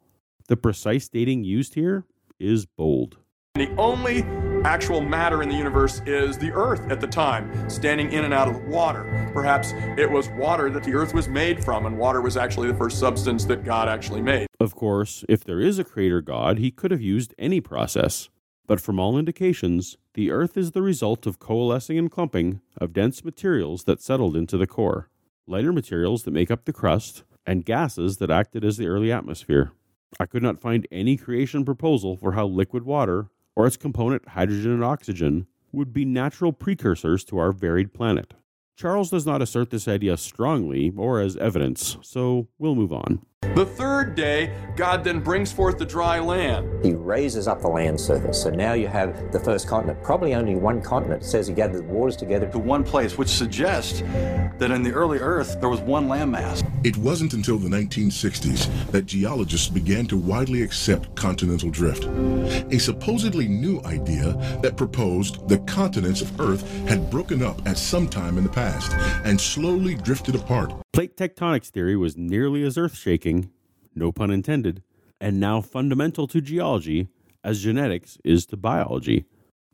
The 0.48 0.56
precise 0.56 1.10
dating 1.10 1.44
used 1.44 1.74
here 1.74 2.04
is 2.40 2.64
bold. 2.64 3.18
The 3.56 3.68
only 3.76 4.22
actual 4.64 5.02
matter 5.02 5.42
in 5.42 5.50
the 5.50 5.54
universe 5.54 6.00
is 6.06 6.38
the 6.38 6.50
earth 6.52 6.90
at 6.90 7.02
the 7.02 7.06
time, 7.06 7.68
standing 7.68 8.12
in 8.12 8.24
and 8.24 8.32
out 8.32 8.48
of 8.48 8.62
water. 8.64 9.30
Perhaps 9.34 9.72
it 9.98 10.10
was 10.10 10.30
water 10.30 10.70
that 10.70 10.84
the 10.84 10.94
earth 10.94 11.12
was 11.12 11.28
made 11.28 11.62
from, 11.62 11.84
and 11.84 11.98
water 11.98 12.22
was 12.22 12.38
actually 12.38 12.68
the 12.68 12.78
first 12.78 12.98
substance 12.98 13.44
that 13.44 13.62
God 13.62 13.88
actually 13.88 14.22
made. 14.22 14.46
Of 14.58 14.74
course, 14.74 15.22
if 15.28 15.44
there 15.44 15.60
is 15.60 15.78
a 15.78 15.84
creator 15.84 16.22
God, 16.22 16.58
he 16.58 16.70
could 16.70 16.92
have 16.92 17.02
used 17.02 17.34
any 17.38 17.60
process. 17.60 18.30
But 18.66 18.80
from 18.80 18.98
all 18.98 19.18
indications, 19.18 19.98
the 20.14 20.30
Earth 20.30 20.56
is 20.56 20.72
the 20.72 20.82
result 20.82 21.26
of 21.26 21.38
coalescing 21.38 21.98
and 21.98 22.10
clumping 22.10 22.62
of 22.78 22.94
dense 22.94 23.22
materials 23.22 23.84
that 23.84 24.00
settled 24.00 24.34
into 24.34 24.56
the 24.56 24.66
core, 24.66 25.10
lighter 25.46 25.74
materials 25.74 26.22
that 26.22 26.30
make 26.30 26.50
up 26.50 26.64
the 26.64 26.72
crust, 26.72 27.22
and 27.44 27.66
gases 27.66 28.16
that 28.16 28.30
acted 28.30 28.64
as 28.64 28.78
the 28.78 28.86
early 28.86 29.12
atmosphere. 29.12 29.72
I 30.18 30.26
could 30.26 30.42
not 30.42 30.60
find 30.60 30.86
any 30.90 31.16
creation 31.16 31.64
proposal 31.64 32.16
for 32.16 32.32
how 32.32 32.46
liquid 32.46 32.84
water, 32.84 33.28
or 33.54 33.66
its 33.66 33.76
component 33.76 34.28
hydrogen 34.28 34.72
and 34.72 34.84
oxygen, 34.84 35.46
would 35.72 35.92
be 35.92 36.04
natural 36.04 36.52
precursors 36.52 37.24
to 37.24 37.38
our 37.38 37.52
varied 37.52 37.92
planet. 37.92 38.34
Charles 38.76 39.10
does 39.10 39.26
not 39.26 39.42
assert 39.42 39.70
this 39.70 39.88
idea 39.88 40.16
strongly 40.16 40.92
or 40.96 41.20
as 41.20 41.36
evidence, 41.36 41.98
so 42.00 42.48
we'll 42.58 42.74
move 42.74 42.92
on. 42.92 43.20
The 43.58 43.66
third 43.66 44.14
day, 44.14 44.54
God 44.76 45.02
then 45.02 45.18
brings 45.18 45.50
forth 45.50 45.78
the 45.78 45.84
dry 45.84 46.20
land. 46.20 46.84
He 46.84 46.92
raises 46.92 47.48
up 47.48 47.60
the 47.60 47.66
land 47.66 48.00
surface. 48.00 48.40
So 48.40 48.50
now 48.50 48.74
you 48.74 48.86
have 48.86 49.32
the 49.32 49.40
first 49.40 49.66
continent. 49.66 50.00
Probably 50.00 50.36
only 50.36 50.54
one 50.54 50.80
continent. 50.80 51.24
It 51.24 51.26
says 51.26 51.48
he 51.48 51.54
gathered 51.54 51.78
the 51.78 51.92
waters 51.92 52.14
together 52.14 52.46
to 52.50 52.58
one 52.60 52.84
place, 52.84 53.18
which 53.18 53.26
suggests 53.28 54.02
that 54.02 54.70
in 54.70 54.84
the 54.84 54.92
early 54.92 55.18
Earth 55.18 55.56
there 55.58 55.70
was 55.70 55.80
one 55.80 56.06
landmass. 56.06 56.64
It 56.84 56.96
wasn't 56.98 57.32
until 57.32 57.58
the 57.58 57.68
1960s 57.68 58.92
that 58.92 59.06
geologists 59.06 59.68
began 59.68 60.06
to 60.06 60.16
widely 60.16 60.62
accept 60.62 61.16
continental 61.16 61.68
drift, 61.68 62.04
a 62.72 62.78
supposedly 62.78 63.48
new 63.48 63.80
idea 63.84 64.34
that 64.62 64.76
proposed 64.76 65.48
the 65.48 65.58
continents 65.58 66.20
of 66.20 66.40
Earth 66.40 66.62
had 66.86 67.10
broken 67.10 67.42
up 67.42 67.66
at 67.66 67.76
some 67.76 68.06
time 68.06 68.38
in 68.38 68.44
the 68.44 68.50
past 68.50 68.92
and 69.24 69.40
slowly 69.40 69.96
drifted 69.96 70.36
apart. 70.36 70.72
Plate 70.98 71.16
tectonics 71.16 71.68
theory 71.68 71.96
was 71.96 72.16
nearly 72.16 72.64
as 72.64 72.76
earth 72.76 72.96
shaking, 72.96 73.27
no 73.98 74.12
pun 74.12 74.30
intended, 74.30 74.82
and 75.20 75.40
now 75.40 75.60
fundamental 75.60 76.26
to 76.28 76.40
geology 76.40 77.08
as 77.44 77.62
genetics 77.62 78.18
is 78.24 78.46
to 78.46 78.56
biology. 78.56 79.24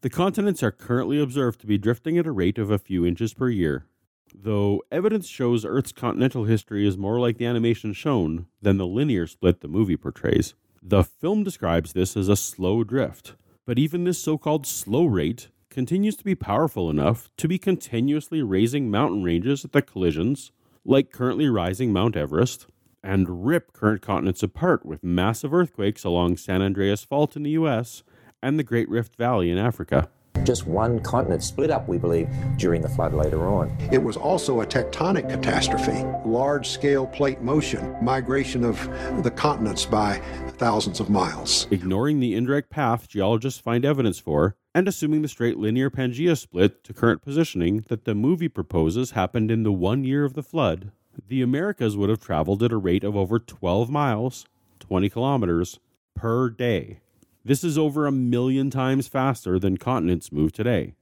The 0.01 0.11
continents 0.11 0.63
are 0.63 0.71
currently 0.71 1.21
observed 1.21 1.61
to 1.61 1.67
be 1.67 1.79
drifting 1.79 2.19
at 2.19 2.27
a 2.27 2.33
rate 2.33 2.59
of 2.59 2.71
a 2.71 2.79
few 2.79 3.07
inches 3.07 3.33
per 3.33 3.49
year, 3.49 3.87
though 4.35 4.83
evidence 4.91 5.29
shows 5.29 5.65
Earth's 5.65 5.93
continental 5.93 6.45
history 6.45 6.87
is 6.87 6.99
more 6.99 7.19
like 7.21 7.39
the 7.39 7.47
animation 7.47 7.93
shown 7.93 8.47
than 8.61 8.77
the 8.77 8.87
linear 8.87 9.27
split 9.27 9.61
the 9.61 9.69
movie 9.69 9.97
portrays. 9.97 10.55
The 10.83 11.05
film 11.05 11.45
describes 11.45 11.93
this 11.93 12.17
as 12.17 12.29
a 12.29 12.37
slow 12.37 12.85
drift, 12.85 13.35
but 13.65 13.79
even 13.79 14.05
this 14.05 14.23
so 14.23 14.37
called 14.37 14.67
slow 14.67 15.07
rate 15.07 15.49
continues 15.71 16.17
to 16.17 16.25
be 16.25 16.35
powerful 16.35 16.91
enough 16.91 17.31
to 17.39 17.49
be 17.49 17.59
continuously 17.59 18.43
raising 18.43 18.91
mountain 18.91 19.23
ranges 19.23 19.65
at 19.65 19.73
the 19.73 19.83
collisions 19.83 20.53
like 20.85 21.11
currently 21.11 21.49
rising 21.49 21.93
Mount 21.93 22.17
Everest, 22.17 22.67
and 23.05 23.47
rip 23.47 23.73
current 23.73 24.03
continents 24.03 24.43
apart 24.43 24.85
with 24.85 25.05
massive 25.05 25.53
earthquakes 25.53 26.03
along 26.03 26.39
San 26.39 26.63
Andreas 26.63 27.05
Fault 27.05 27.37
in 27.37 27.43
the 27.43 27.51
US 27.51 28.03
and 28.43 28.59
the 28.59 28.65
Great 28.65 28.89
Rift 28.89 29.17
Valley 29.17 29.51
in 29.51 29.59
Africa. 29.59 30.09
Just 30.43 30.67
one 30.67 31.01
continent 31.01 31.43
split 31.43 31.71
up, 31.71 31.89
we 31.89 31.97
believe, 31.97 32.29
during 32.59 32.83
the 32.83 32.89
flood 32.89 33.15
later 33.15 33.47
on. 33.47 33.75
It 33.93 34.03
was 34.03 34.17
also 34.17 34.61
a 34.61 34.67
tectonic 34.67 35.31
catastrophe, 35.31 36.05
large 36.29 36.69
scale 36.69 37.07
plate 37.07 37.41
motion, 37.41 37.97
migration 38.03 38.65
of 38.65 38.79
the 39.23 39.31
continents 39.31 39.87
by 39.87 40.21
thousands 40.59 41.01
of 41.01 41.09
miles. 41.09 41.67
Ignoring 41.71 42.21
the 42.21 42.35
indirect 42.35 42.69
path 42.69 43.09
geologists 43.09 43.61
find 43.61 43.85
evidence 43.85 44.19
for, 44.19 44.57
and 44.75 44.87
assuming 44.89 45.23
the 45.23 45.29
straight 45.29 45.57
linear 45.57 45.89
Pangea 45.89 46.37
split 46.37 46.85
to 46.85 46.93
current 46.93 47.23
positioning 47.23 47.85
that 47.89 48.05
the 48.05 48.15
movie 48.15 48.49
proposes 48.49 49.13
happened 49.13 49.51
in 49.51 49.63
the 49.63 49.73
one 49.73 50.05
year 50.05 50.25
of 50.25 50.35
the 50.35 50.43
flood, 50.43 50.91
the 51.29 51.43
Americas 51.43 51.97
would 51.97 52.11
have 52.11 52.21
traveled 52.21 52.63
at 52.63 52.73
a 52.73 52.77
rate 52.77 53.05
of 53.05 53.17
over 53.17 53.39
12 53.39 53.91
miles, 53.91 54.47
20 54.81 55.09
kilometers, 55.09 55.79
per 56.15 56.49
day. 56.51 57.01
This 57.45 57.63
is 57.63 57.77
over 57.77 58.07
a 58.07 58.13
million 58.13 58.71
times 58.71 59.09
faster 59.09 59.59
than 59.59 59.77
continents 59.77 60.33
move 60.33 60.53
today. 60.53 60.95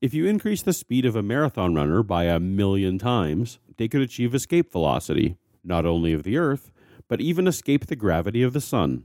If 0.00 0.14
you 0.14 0.26
increase 0.26 0.62
the 0.62 0.72
speed 0.72 1.04
of 1.04 1.16
a 1.16 1.22
marathon 1.22 1.74
runner 1.74 2.02
by 2.02 2.24
a 2.24 2.38
million 2.38 2.98
times, 2.98 3.58
they 3.78 3.88
could 3.88 4.02
achieve 4.02 4.34
escape 4.34 4.70
velocity, 4.70 5.36
not 5.64 5.86
only 5.86 6.12
of 6.12 6.22
the 6.22 6.36
Earth, 6.36 6.70
but 7.08 7.20
even 7.20 7.48
escape 7.48 7.86
the 7.86 7.96
gravity 7.96 8.42
of 8.42 8.52
the 8.52 8.60
Sun. 8.60 9.04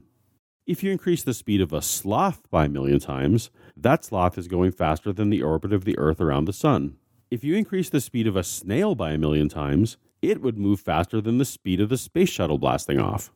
If 0.66 0.82
you 0.82 0.92
increase 0.92 1.22
the 1.22 1.34
speed 1.34 1.60
of 1.60 1.72
a 1.72 1.82
sloth 1.82 2.48
by 2.50 2.66
a 2.66 2.68
million 2.68 2.98
times, 3.00 3.50
that 3.76 4.04
sloth 4.04 4.38
is 4.38 4.48
going 4.48 4.72
faster 4.72 5.12
than 5.12 5.30
the 5.30 5.42
orbit 5.42 5.72
of 5.72 5.84
the 5.84 5.98
Earth 5.98 6.20
around 6.20 6.44
the 6.44 6.52
Sun. 6.52 6.96
If 7.30 7.42
you 7.42 7.56
increase 7.56 7.90
the 7.90 8.00
speed 8.00 8.26
of 8.26 8.36
a 8.36 8.44
snail 8.44 8.94
by 8.94 9.12
a 9.12 9.18
million 9.18 9.48
times, 9.48 9.96
it 10.30 10.40
would 10.40 10.58
move 10.58 10.80
faster 10.80 11.20
than 11.20 11.38
the 11.38 11.44
speed 11.44 11.80
of 11.80 11.88
the 11.88 11.96
space 11.96 12.28
shuttle 12.28 12.58
blasting 12.58 12.98
off. 12.98 13.32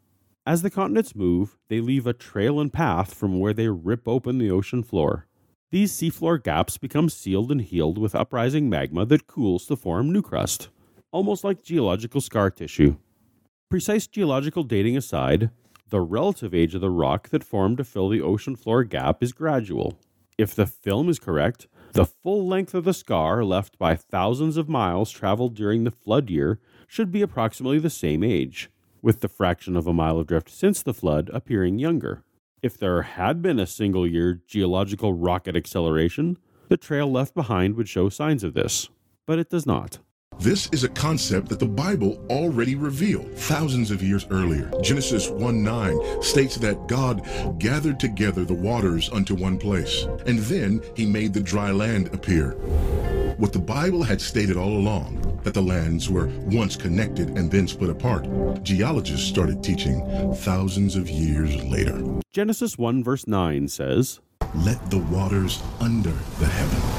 As 0.46 0.62
the 0.62 0.70
continents 0.70 1.14
move, 1.14 1.58
they 1.68 1.80
leave 1.80 2.06
a 2.06 2.12
trail 2.12 2.58
and 2.58 2.72
path 2.72 3.12
from 3.12 3.38
where 3.38 3.52
they 3.52 3.68
rip 3.68 4.08
open 4.08 4.38
the 4.38 4.50
ocean 4.50 4.82
floor. 4.82 5.26
These 5.70 5.92
seafloor 5.92 6.42
gaps 6.42 6.78
become 6.78 7.10
sealed 7.10 7.52
and 7.52 7.60
healed 7.60 7.98
with 7.98 8.14
uprising 8.14 8.70
magma 8.70 9.04
that 9.06 9.26
cools 9.26 9.66
to 9.66 9.76
form 9.76 10.10
new 10.10 10.22
crust, 10.22 10.70
almost 11.12 11.44
like 11.44 11.62
geological 11.62 12.22
scar 12.22 12.50
tissue. 12.50 12.96
Precise 13.68 14.06
geological 14.06 14.62
dating 14.62 14.96
aside, 14.96 15.50
the 15.90 16.00
relative 16.00 16.54
age 16.54 16.74
of 16.74 16.80
the 16.80 16.90
rock 16.90 17.28
that 17.28 17.44
formed 17.44 17.76
to 17.76 17.84
fill 17.84 18.08
the 18.08 18.22
ocean 18.22 18.56
floor 18.56 18.84
gap 18.84 19.22
is 19.22 19.32
gradual. 19.32 19.98
If 20.38 20.54
the 20.54 20.66
film 20.66 21.10
is 21.10 21.18
correct, 21.18 21.66
the 21.92 22.06
full 22.06 22.46
length 22.46 22.74
of 22.74 22.84
the 22.84 22.94
scar 22.94 23.44
left 23.44 23.78
by 23.78 23.96
thousands 23.96 24.56
of 24.56 24.68
miles 24.68 25.10
traveled 25.10 25.54
during 25.54 25.84
the 25.84 25.90
flood 25.90 26.30
year 26.30 26.60
should 26.88 27.12
be 27.12 27.22
approximately 27.22 27.78
the 27.78 27.90
same 27.90 28.24
age, 28.24 28.70
with 29.00 29.20
the 29.20 29.28
fraction 29.28 29.76
of 29.76 29.86
a 29.86 29.92
mile 29.92 30.18
of 30.18 30.26
drift 30.26 30.50
since 30.50 30.82
the 30.82 30.94
flood 30.94 31.30
appearing 31.32 31.78
younger. 31.78 32.24
If 32.62 32.76
there 32.76 33.02
had 33.02 33.40
been 33.40 33.60
a 33.60 33.66
single 33.66 34.04
year 34.04 34.40
geological 34.48 35.12
rocket 35.12 35.54
acceleration, 35.54 36.38
the 36.68 36.76
trail 36.76 37.08
left 37.08 37.34
behind 37.34 37.76
would 37.76 37.88
show 37.88 38.08
signs 38.08 38.42
of 38.42 38.54
this, 38.54 38.88
but 39.26 39.38
it 39.38 39.50
does 39.50 39.66
not. 39.66 39.98
This 40.40 40.68
is 40.70 40.84
a 40.84 40.88
concept 40.88 41.48
that 41.48 41.58
the 41.58 41.66
Bible 41.66 42.24
already 42.30 42.76
revealed 42.76 43.28
thousands 43.34 43.90
of 43.90 44.04
years 44.04 44.24
earlier. 44.30 44.70
Genesis 44.82 45.28
1 45.28 45.64
9 45.64 46.22
states 46.22 46.54
that 46.58 46.86
God 46.86 47.26
gathered 47.58 47.98
together 47.98 48.44
the 48.44 48.54
waters 48.54 49.10
unto 49.10 49.34
one 49.34 49.58
place, 49.58 50.06
and 50.26 50.38
then 50.38 50.80
he 50.94 51.06
made 51.06 51.34
the 51.34 51.40
dry 51.40 51.72
land 51.72 52.14
appear. 52.14 52.52
What 53.38 53.52
the 53.52 53.58
Bible 53.58 54.04
had 54.04 54.20
stated 54.20 54.56
all 54.56 54.76
along, 54.76 55.40
that 55.42 55.54
the 55.54 55.62
lands 55.62 56.08
were 56.08 56.28
once 56.46 56.76
connected 56.76 57.30
and 57.30 57.50
then 57.50 57.66
split 57.66 57.90
apart, 57.90 58.28
geologists 58.62 59.26
started 59.26 59.64
teaching 59.64 60.04
thousands 60.36 60.94
of 60.94 61.10
years 61.10 61.56
later. 61.64 62.00
Genesis 62.32 62.78
1 62.78 63.02
verse 63.02 63.26
9 63.26 63.66
says, 63.66 64.20
Let 64.54 64.88
the 64.88 64.98
waters 64.98 65.60
under 65.80 66.14
the 66.38 66.46
heaven 66.46 66.97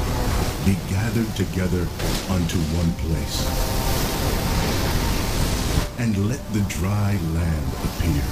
gathered 0.89 1.35
together 1.35 1.87
unto 2.29 2.57
one 2.75 2.91
place. 3.07 3.47
And 5.99 6.29
let 6.29 6.39
the 6.53 6.61
dry 6.69 7.17
land 7.33 7.73
appear. 7.83 8.23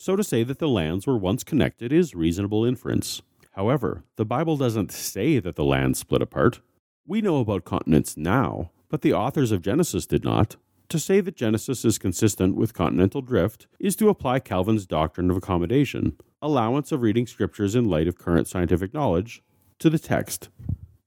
So 0.00 0.16
to 0.16 0.24
say 0.24 0.42
that 0.44 0.58
the 0.58 0.68
lands 0.68 1.06
were 1.06 1.16
once 1.18 1.42
connected 1.42 1.92
is 1.92 2.14
reasonable 2.14 2.64
inference. 2.64 3.22
However, 3.52 4.04
the 4.16 4.24
Bible 4.24 4.56
doesn't 4.56 4.92
say 4.92 5.38
that 5.38 5.56
the 5.56 5.64
land 5.64 5.96
split 5.96 6.22
apart. 6.22 6.60
We 7.06 7.20
know 7.20 7.38
about 7.38 7.64
continents 7.64 8.16
now, 8.16 8.70
but 8.88 9.02
the 9.02 9.12
authors 9.14 9.50
of 9.50 9.62
Genesis 9.62 10.06
did 10.06 10.24
not. 10.24 10.56
To 10.90 10.98
say 11.00 11.20
that 11.20 11.36
Genesis 11.36 11.84
is 11.84 11.98
consistent 11.98 12.54
with 12.54 12.74
continental 12.74 13.22
drift 13.22 13.66
is 13.80 13.96
to 13.96 14.08
apply 14.08 14.38
Calvin's 14.38 14.86
doctrine 14.86 15.30
of 15.30 15.36
accommodation, 15.36 16.16
allowance 16.40 16.92
of 16.92 17.02
reading 17.02 17.26
scriptures 17.26 17.74
in 17.74 17.88
light 17.88 18.06
of 18.06 18.18
current 18.18 18.46
scientific 18.46 18.94
knowledge, 18.94 19.42
to 19.80 19.90
the 19.90 19.98
text. 19.98 20.48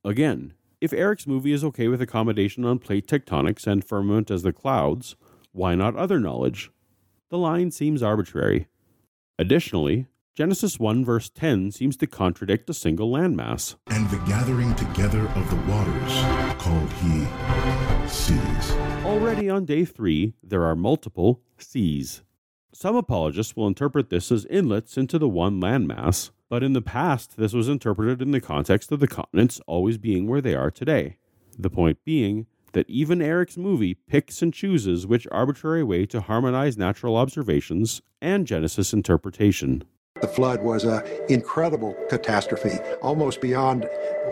Again, 0.03 0.53
if 0.81 0.93
Eric's 0.93 1.27
movie 1.27 1.51
is 1.51 1.63
okay 1.63 1.87
with 1.87 2.01
accommodation 2.01 2.63
on 2.63 2.79
plate 2.79 3.07
tectonics 3.07 3.67
and 3.67 3.83
firmament 3.83 4.31
as 4.31 4.43
the 4.43 4.53
clouds, 4.53 5.15
why 5.51 5.75
not 5.75 5.95
other 5.95 6.19
knowledge? 6.19 6.71
The 7.29 7.37
line 7.37 7.71
seems 7.71 8.01
arbitrary. 8.01 8.67
Additionally, 9.37 10.07
Genesis 10.35 10.79
1 10.79 11.03
verse 11.03 11.29
10 11.29 11.71
seems 11.71 11.97
to 11.97 12.07
contradict 12.07 12.69
a 12.69 12.73
single 12.73 13.11
landmass. 13.11 13.75
And 13.87 14.09
the 14.09 14.19
gathering 14.19 14.73
together 14.75 15.27
of 15.35 15.49
the 15.49 15.57
waters 15.69 16.13
called 16.61 16.91
he 16.93 17.25
seas. 18.07 18.71
Already 19.03 19.49
on 19.49 19.65
day 19.65 19.83
3, 19.83 20.33
there 20.41 20.63
are 20.63 20.75
multiple 20.75 21.41
seas. 21.57 22.23
Some 22.73 22.95
apologists 22.95 23.55
will 23.55 23.67
interpret 23.67 24.09
this 24.09 24.31
as 24.31 24.45
inlets 24.45 24.97
into 24.97 25.19
the 25.19 25.27
one 25.27 25.59
landmass, 25.59 26.31
But 26.49 26.63
in 26.63 26.73
the 26.73 26.81
past, 26.81 27.37
this 27.37 27.53
was 27.53 27.69
interpreted 27.69 28.21
in 28.21 28.31
the 28.31 28.41
context 28.41 28.91
of 28.91 28.99
the 28.99 29.07
continents 29.07 29.61
always 29.67 29.99
being 29.99 30.27
where 30.27 30.41
they 30.41 30.55
are 30.55 30.71
today. 30.71 31.17
The 31.57 31.69
point 31.69 31.99
being 32.03 32.47
that 32.73 32.89
even 32.89 33.21
Eric's 33.21 33.57
movie 33.57 33.93
picks 33.93 34.41
and 34.41 34.53
chooses 34.53 35.05
which 35.05 35.27
arbitrary 35.31 35.83
way 35.83 36.05
to 36.07 36.21
harmonize 36.21 36.77
natural 36.77 37.17
observations 37.17 38.01
and 38.21 38.47
Genesis 38.47 38.93
interpretation. 38.93 39.83
The 40.21 40.27
flood 40.27 40.63
was 40.63 40.83
an 40.83 41.03
incredible 41.29 41.95
catastrophe, 42.09 42.77
almost 43.01 43.39
beyond 43.41 43.87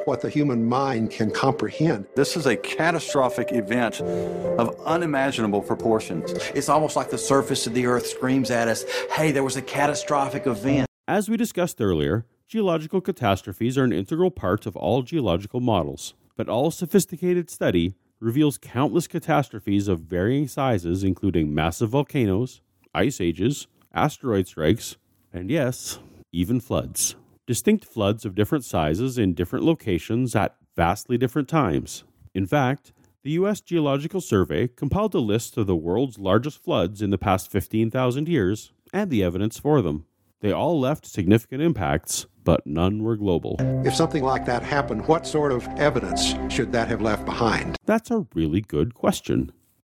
what 0.06 0.22
the 0.22 0.30
human 0.30 0.68
mind 0.68 1.12
can 1.12 1.32
comprehend. 1.32 2.08
This 2.16 2.36
is 2.36 2.46
a 2.46 2.58
catastrophic 2.58 3.54
event 3.54 4.02
of 4.02 4.76
unimaginable 4.86 5.62
proportions. 5.62 6.34
It's 6.54 6.68
almost 6.68 6.96
like 6.96 7.10
the 7.10 7.18
surface 7.18 7.68
of 7.68 7.74
the 7.74 7.86
earth 7.86 8.08
screams 8.08 8.52
at 8.52 8.68
us, 8.68 8.84
hey, 9.12 9.32
there 9.32 9.44
was 9.44 9.56
a 9.56 9.62
catastrophic 9.62 10.46
event. 10.46 10.87
As 11.10 11.30
we 11.30 11.38
discussed 11.38 11.80
earlier, 11.80 12.26
geological 12.50 13.00
catastrophes 13.00 13.78
are 13.78 13.86
an 13.86 13.94
integral 13.94 14.30
part 14.30 14.66
of 14.66 14.76
all 14.76 15.04
geological 15.04 15.62
models, 15.62 16.16
but 16.36 16.50
all 16.50 16.70
sophisticated 16.70 17.50
study 17.50 17.96
reveals 18.20 18.58
countless 18.58 19.08
catastrophes 19.08 19.88
of 19.88 20.02
varying 20.02 20.50
sizes, 20.50 21.06
including 21.06 21.54
massive 21.54 21.92
volcanoes, 21.92 22.60
ice 22.94 23.22
ages, 23.22 23.68
asteroid 23.94 24.48
strikes, 24.48 24.98
and 25.32 25.50
yes, 25.50 26.00
even 26.34 26.60
floods. 26.60 27.16
Distinct 27.46 27.86
floods 27.86 28.26
of 28.26 28.36
different 28.36 28.66
sizes 28.66 29.18
in 29.18 29.34
different 29.34 29.64
locations 29.64 30.36
at 30.36 30.58
vastly 30.76 31.18
different 31.18 31.48
times. 31.48 32.04
In 32.36 32.46
fact, 32.46 32.92
the 33.24 33.32
U.S. 33.32 33.62
Geological 33.62 34.20
Survey 34.20 34.68
compiled 34.68 35.16
a 35.16 35.20
list 35.20 35.56
of 35.56 35.68
the 35.68 35.76
world's 35.76 36.20
largest 36.20 36.62
floods 36.62 37.02
in 37.02 37.12
the 37.12 37.18
past 37.18 37.50
15,000 37.50 38.28
years 38.28 38.74
and 38.92 39.10
the 39.10 39.24
evidence 39.24 39.58
for 39.58 39.82
them. 39.82 40.06
They 40.40 40.52
all 40.52 40.80
left 40.80 41.08
significant 41.08 41.64
impacts, 41.64 42.28
but 42.44 42.66
none 42.68 43.02
were 43.02 43.18
global. 43.18 43.56
If 43.60 43.96
something 43.96 44.24
like 44.24 44.46
that 44.46 44.62
happened, 44.62 45.08
what 45.08 45.26
sort 45.26 45.52
of 45.52 45.68
evidence 45.78 46.36
should 46.54 46.72
that 46.74 46.88
have 46.90 47.02
left 47.02 47.26
behind? 47.26 47.76
That's 47.86 48.12
a 48.12 48.28
really 48.36 48.62
good 48.62 48.94
question. 48.94 49.52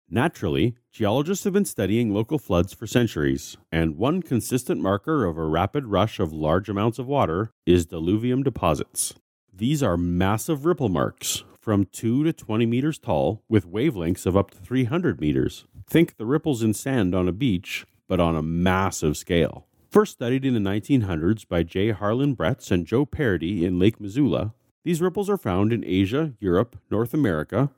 Naturally, 0.08 0.76
geologists 0.92 1.44
have 1.44 1.52
been 1.52 1.64
studying 1.64 2.14
local 2.14 2.38
floods 2.38 2.72
for 2.72 2.86
centuries, 2.86 3.56
and 3.72 3.98
one 3.98 4.22
consistent 4.22 4.80
marker 4.80 5.24
of 5.24 5.36
a 5.36 5.44
rapid 5.44 5.86
rush 5.86 6.20
of 6.20 6.32
large 6.32 6.68
amounts 6.68 7.00
of 7.00 7.06
water 7.06 7.50
is 7.66 7.86
diluvium 7.86 8.44
deposits. 8.44 9.14
These 9.52 9.82
are 9.82 9.96
massive 9.96 10.64
ripple 10.64 10.88
marks, 10.88 11.42
from 11.60 11.84
2 11.86 12.22
to 12.24 12.32
20 12.32 12.64
meters 12.64 12.98
tall, 12.98 13.42
with 13.48 13.66
wavelengths 13.66 14.24
of 14.24 14.36
up 14.36 14.52
to 14.52 14.58
300 14.58 15.20
meters. 15.20 15.64
Think 15.90 16.16
the 16.16 16.26
ripples 16.26 16.62
in 16.62 16.74
sand 16.74 17.12
on 17.14 17.26
a 17.26 17.32
beach, 17.32 17.84
but 18.06 18.20
on 18.20 18.36
a 18.36 18.42
massive 18.42 19.16
scale. 19.16 19.66
First 19.90 20.12
studied 20.12 20.44
in 20.44 20.54
the 20.54 20.60
1900s 20.60 21.48
by 21.48 21.62
J. 21.62 21.90
Harlan 21.90 22.36
Bretz 22.36 22.70
and 22.70 22.86
Joe 22.86 23.06
Pardee 23.06 23.64
in 23.64 23.78
Lake 23.78 24.00
Missoula, 24.00 24.52
these 24.84 25.00
ripples 25.00 25.30
are 25.30 25.38
found 25.38 25.72
in 25.72 25.84
Asia, 25.84 26.34
Europe, 26.40 26.78
North 26.90 27.14
America, 27.14 27.70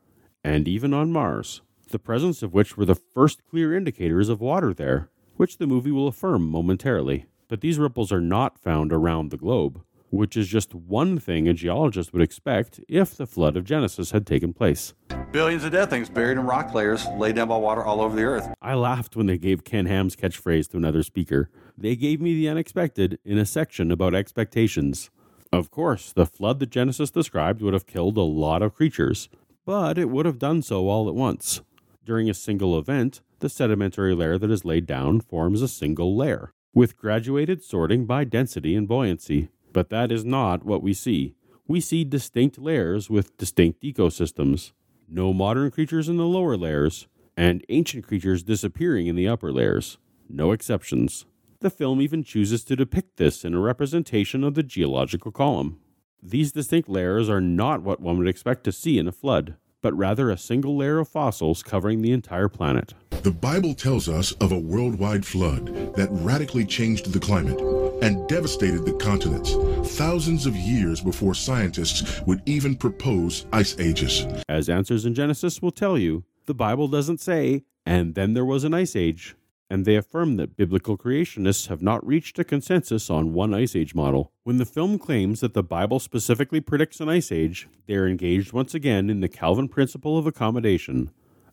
and 0.42 0.66
even 0.66 0.92
on 0.92 1.12
Mars 1.12 1.60
the 1.90 1.98
presence 1.98 2.42
of 2.42 2.54
which 2.54 2.76
were 2.76 2.84
the 2.84 2.94
first 2.94 3.44
clear 3.46 3.76
indicators 3.76 4.28
of 4.28 4.40
water 4.40 4.72
there, 4.72 5.10
which 5.36 5.58
the 5.58 5.66
movie 5.66 5.90
will 5.90 6.08
affirm 6.08 6.48
momentarily. 6.48 7.26
But 7.48 7.60
these 7.60 7.78
ripples 7.78 8.12
are 8.12 8.20
not 8.20 8.58
found 8.58 8.92
around 8.92 9.30
the 9.30 9.36
globe, 9.36 9.82
which 10.10 10.36
is 10.36 10.48
just 10.48 10.74
one 10.74 11.18
thing 11.18 11.48
a 11.48 11.52
geologist 11.52 12.12
would 12.12 12.22
expect 12.22 12.80
if 12.88 13.16
the 13.16 13.26
flood 13.26 13.56
of 13.56 13.64
Genesis 13.64 14.12
had 14.12 14.26
taken 14.26 14.52
place. 14.52 14.94
Billions 15.32 15.64
of 15.64 15.72
dead 15.72 15.90
things 15.90 16.08
buried 16.08 16.38
in 16.38 16.44
rock 16.44 16.74
layers 16.74 17.06
laid 17.16 17.36
down 17.36 17.48
by 17.48 17.56
water 17.56 17.84
all 17.84 18.00
over 18.00 18.16
the 18.16 18.22
earth. 18.22 18.48
I 18.60 18.74
laughed 18.74 19.16
when 19.16 19.26
they 19.26 19.38
gave 19.38 19.64
Ken 19.64 19.86
Ham's 19.86 20.16
catchphrase 20.16 20.68
to 20.70 20.76
another 20.76 21.02
speaker. 21.02 21.50
They 21.80 21.96
gave 21.96 22.20
me 22.20 22.34
the 22.34 22.48
unexpected 22.48 23.18
in 23.24 23.38
a 23.38 23.46
section 23.46 23.90
about 23.90 24.14
expectations. 24.14 25.08
Of 25.50 25.70
course, 25.70 26.12
the 26.12 26.26
flood 26.26 26.58
that 26.60 26.70
Genesis 26.70 27.10
described 27.10 27.62
would 27.62 27.72
have 27.72 27.86
killed 27.86 28.18
a 28.18 28.22
lot 28.22 28.60
of 28.60 28.74
creatures, 28.74 29.30
but 29.64 29.96
it 29.96 30.10
would 30.10 30.26
have 30.26 30.38
done 30.38 30.60
so 30.60 30.88
all 30.88 31.08
at 31.08 31.14
once. 31.14 31.62
During 32.04 32.28
a 32.28 32.34
single 32.34 32.78
event, 32.78 33.22
the 33.38 33.48
sedimentary 33.48 34.14
layer 34.14 34.36
that 34.36 34.50
is 34.50 34.64
laid 34.64 34.84
down 34.84 35.20
forms 35.20 35.62
a 35.62 35.68
single 35.68 36.14
layer, 36.14 36.52
with 36.74 36.98
graduated 36.98 37.64
sorting 37.64 38.04
by 38.04 38.24
density 38.24 38.76
and 38.76 38.86
buoyancy. 38.86 39.48
But 39.72 39.88
that 39.88 40.12
is 40.12 40.24
not 40.24 40.64
what 40.64 40.82
we 40.82 40.92
see. 40.92 41.34
We 41.66 41.80
see 41.80 42.04
distinct 42.04 42.58
layers 42.58 43.08
with 43.08 43.36
distinct 43.38 43.82
ecosystems. 43.82 44.72
No 45.08 45.32
modern 45.32 45.70
creatures 45.70 46.08
in 46.08 46.18
the 46.18 46.26
lower 46.26 46.56
layers, 46.56 47.06
and 47.36 47.64
ancient 47.70 48.06
creatures 48.06 48.42
disappearing 48.42 49.06
in 49.06 49.16
the 49.16 49.28
upper 49.28 49.50
layers. 49.50 49.96
No 50.28 50.52
exceptions. 50.52 51.24
The 51.60 51.70
film 51.70 52.00
even 52.00 52.24
chooses 52.24 52.64
to 52.64 52.76
depict 52.76 53.16
this 53.16 53.44
in 53.44 53.54
a 53.54 53.60
representation 53.60 54.44
of 54.44 54.54
the 54.54 54.62
geological 54.62 55.30
column. 55.30 55.78
These 56.22 56.52
distinct 56.52 56.88
layers 56.88 57.28
are 57.28 57.40
not 57.40 57.82
what 57.82 58.00
one 58.00 58.18
would 58.18 58.28
expect 58.28 58.64
to 58.64 58.72
see 58.72 58.98
in 58.98 59.06
a 59.06 59.12
flood 59.12 59.56
but 59.82 59.96
rather 59.96 60.30
a 60.30 60.36
single 60.36 60.76
layer 60.76 60.98
of 60.98 61.08
fossils 61.08 61.62
covering 61.62 62.02
the 62.02 62.12
entire 62.12 62.48
planet. 62.48 62.94
The 63.22 63.30
Bible 63.30 63.74
tells 63.74 64.08
us 64.08 64.32
of 64.32 64.52
a 64.52 64.58
worldwide 64.58 65.24
flood 65.24 65.94
that 65.94 66.08
radically 66.10 66.64
changed 66.64 67.12
the 67.12 67.20
climate 67.20 67.60
and 68.02 68.26
devastated 68.28 68.84
the 68.84 68.94
continents 68.94 69.54
thousands 69.96 70.46
of 70.46 70.56
years 70.56 71.00
before 71.00 71.34
scientists 71.34 72.22
would 72.22 72.42
even 72.46 72.76
propose 72.76 73.46
ice 73.52 73.78
ages. 73.78 74.26
As 74.48 74.68
Answers 74.68 75.04
in 75.04 75.14
Genesis 75.14 75.60
will 75.60 75.72
tell 75.72 75.98
you, 75.98 76.24
the 76.46 76.54
Bible 76.54 76.88
doesn't 76.88 77.20
say, 77.20 77.64
and 77.84 78.14
then 78.14 78.34
there 78.34 78.44
was 78.44 78.64
an 78.64 78.74
ice 78.74 78.96
age 78.96 79.36
and 79.70 79.84
they 79.84 79.94
affirm 79.94 80.36
that 80.36 80.56
biblical 80.56 80.98
creationists 80.98 81.68
have 81.68 81.80
not 81.80 82.04
reached 82.04 82.38
a 82.40 82.44
consensus 82.44 83.08
on 83.08 83.32
one 83.32 83.54
ice 83.54 83.76
age 83.76 83.94
model. 83.94 84.32
When 84.42 84.56
the 84.56 84.66
film 84.66 84.98
claims 84.98 85.40
that 85.40 85.54
the 85.54 85.62
Bible 85.62 86.00
specifically 86.00 86.60
predicts 86.60 87.00
an 87.00 87.08
ice 87.08 87.30
age, 87.30 87.68
they 87.86 87.94
are 87.94 88.08
engaged 88.08 88.52
once 88.52 88.74
again 88.74 89.08
in 89.08 89.20
the 89.20 89.28
Calvin 89.28 89.68
principle 89.68 90.18
of 90.18 90.26
accommodation, 90.26 91.12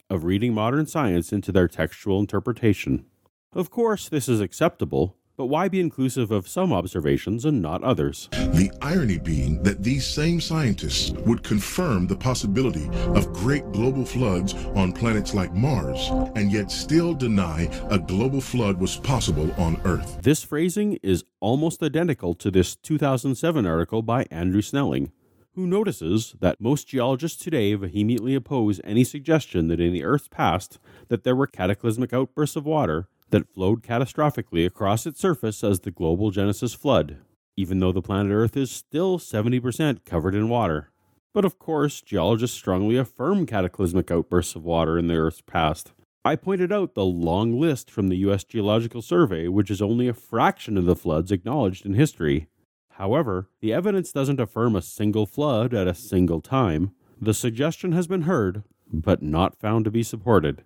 of 0.09 0.23
reading 0.23 0.53
modern 0.53 0.87
science 0.87 1.31
into 1.31 1.51
their 1.51 1.67
textual 1.67 2.19
interpretation. 2.19 3.05
Of 3.53 3.69
course, 3.69 4.09
this 4.09 4.27
is 4.27 4.41
acceptable, 4.41 5.15
but 5.37 5.45
why 5.45 5.67
be 5.67 5.79
inclusive 5.79 6.31
of 6.31 6.47
some 6.47 6.73
observations 6.73 7.45
and 7.45 7.61
not 7.61 7.83
others? 7.83 8.27
The 8.31 8.71
irony 8.81 9.19
being 9.19 9.61
that 9.61 9.83
these 9.83 10.05
same 10.05 10.41
scientists 10.41 11.11
would 11.11 11.43
confirm 11.43 12.07
the 12.07 12.15
possibility 12.15 12.89
of 13.15 13.31
great 13.33 13.71
global 13.71 14.03
floods 14.03 14.55
on 14.75 14.91
planets 14.91 15.35
like 15.35 15.53
Mars, 15.53 16.09
and 16.35 16.51
yet 16.51 16.71
still 16.71 17.13
deny 17.13 17.69
a 17.91 17.99
global 17.99 18.41
flood 18.41 18.79
was 18.79 18.97
possible 18.97 19.53
on 19.61 19.79
Earth. 19.85 20.19
This 20.23 20.43
phrasing 20.43 20.97
is 21.03 21.23
almost 21.39 21.83
identical 21.83 22.33
to 22.33 22.49
this 22.49 22.75
2007 22.75 23.65
article 23.67 24.01
by 24.01 24.25
Andrew 24.31 24.61
Snelling 24.61 25.11
who 25.53 25.65
notices 25.65 26.35
that 26.39 26.61
most 26.61 26.87
geologists 26.87 27.43
today 27.43 27.73
vehemently 27.73 28.35
oppose 28.35 28.79
any 28.83 29.03
suggestion 29.03 29.69
that 29.69 29.79
in 29.79 29.91
the 29.91 30.03
Earth's 30.03 30.27
past 30.27 30.77
that 31.07 31.23
there 31.23 31.35
were 31.35 31.47
cataclysmic 31.47 32.13
outbursts 32.13 32.55
of 32.55 32.63
water 32.63 33.07
that 33.29 33.53
flowed 33.53 33.83
catastrophically 33.83 34.65
across 34.65 35.05
its 35.05 35.19
surface 35.19 35.63
as 35.63 35.81
the 35.81 35.91
global 35.91 36.31
Genesis 36.31 36.73
flood, 36.73 37.17
even 37.55 37.79
though 37.79 37.91
the 37.91 38.01
planet 38.01 38.31
Earth 38.31 38.55
is 38.55 38.71
still 38.71 39.19
70% 39.19 40.05
covered 40.05 40.35
in 40.35 40.49
water. 40.49 40.91
But 41.33 41.45
of 41.45 41.59
course, 41.59 42.01
geologists 42.01 42.57
strongly 42.57 42.97
affirm 42.97 43.45
cataclysmic 43.45 44.09
outbursts 44.09 44.55
of 44.55 44.63
water 44.63 44.97
in 44.97 45.07
the 45.07 45.15
Earth's 45.15 45.41
past. 45.41 45.91
I 46.25 46.35
pointed 46.35 46.73
out 46.73 46.93
the 46.93 47.05
long 47.05 47.59
list 47.59 47.89
from 47.89 48.09
the 48.09 48.17
U.S. 48.17 48.43
Geological 48.43 49.01
Survey, 49.01 49.47
which 49.47 49.71
is 49.71 49.81
only 49.81 50.07
a 50.07 50.13
fraction 50.13 50.77
of 50.77 50.85
the 50.85 50.95
floods 50.95 51.31
acknowledged 51.31 51.85
in 51.85 51.93
history. 51.93 52.47
However, 52.91 53.49
the 53.61 53.71
evidence 53.71 54.11
doesn't 54.11 54.39
affirm 54.39 54.75
a 54.75 54.81
single 54.81 55.25
flood 55.25 55.73
at 55.73 55.87
a 55.87 55.93
single 55.93 56.41
time. 56.41 56.91
The 57.21 57.33
suggestion 57.33 57.91
has 57.91 58.07
been 58.07 58.23
heard, 58.23 58.63
but 58.91 59.21
not 59.21 59.59
found 59.59 59.85
to 59.85 59.91
be 59.91 60.03
supported. 60.03 60.63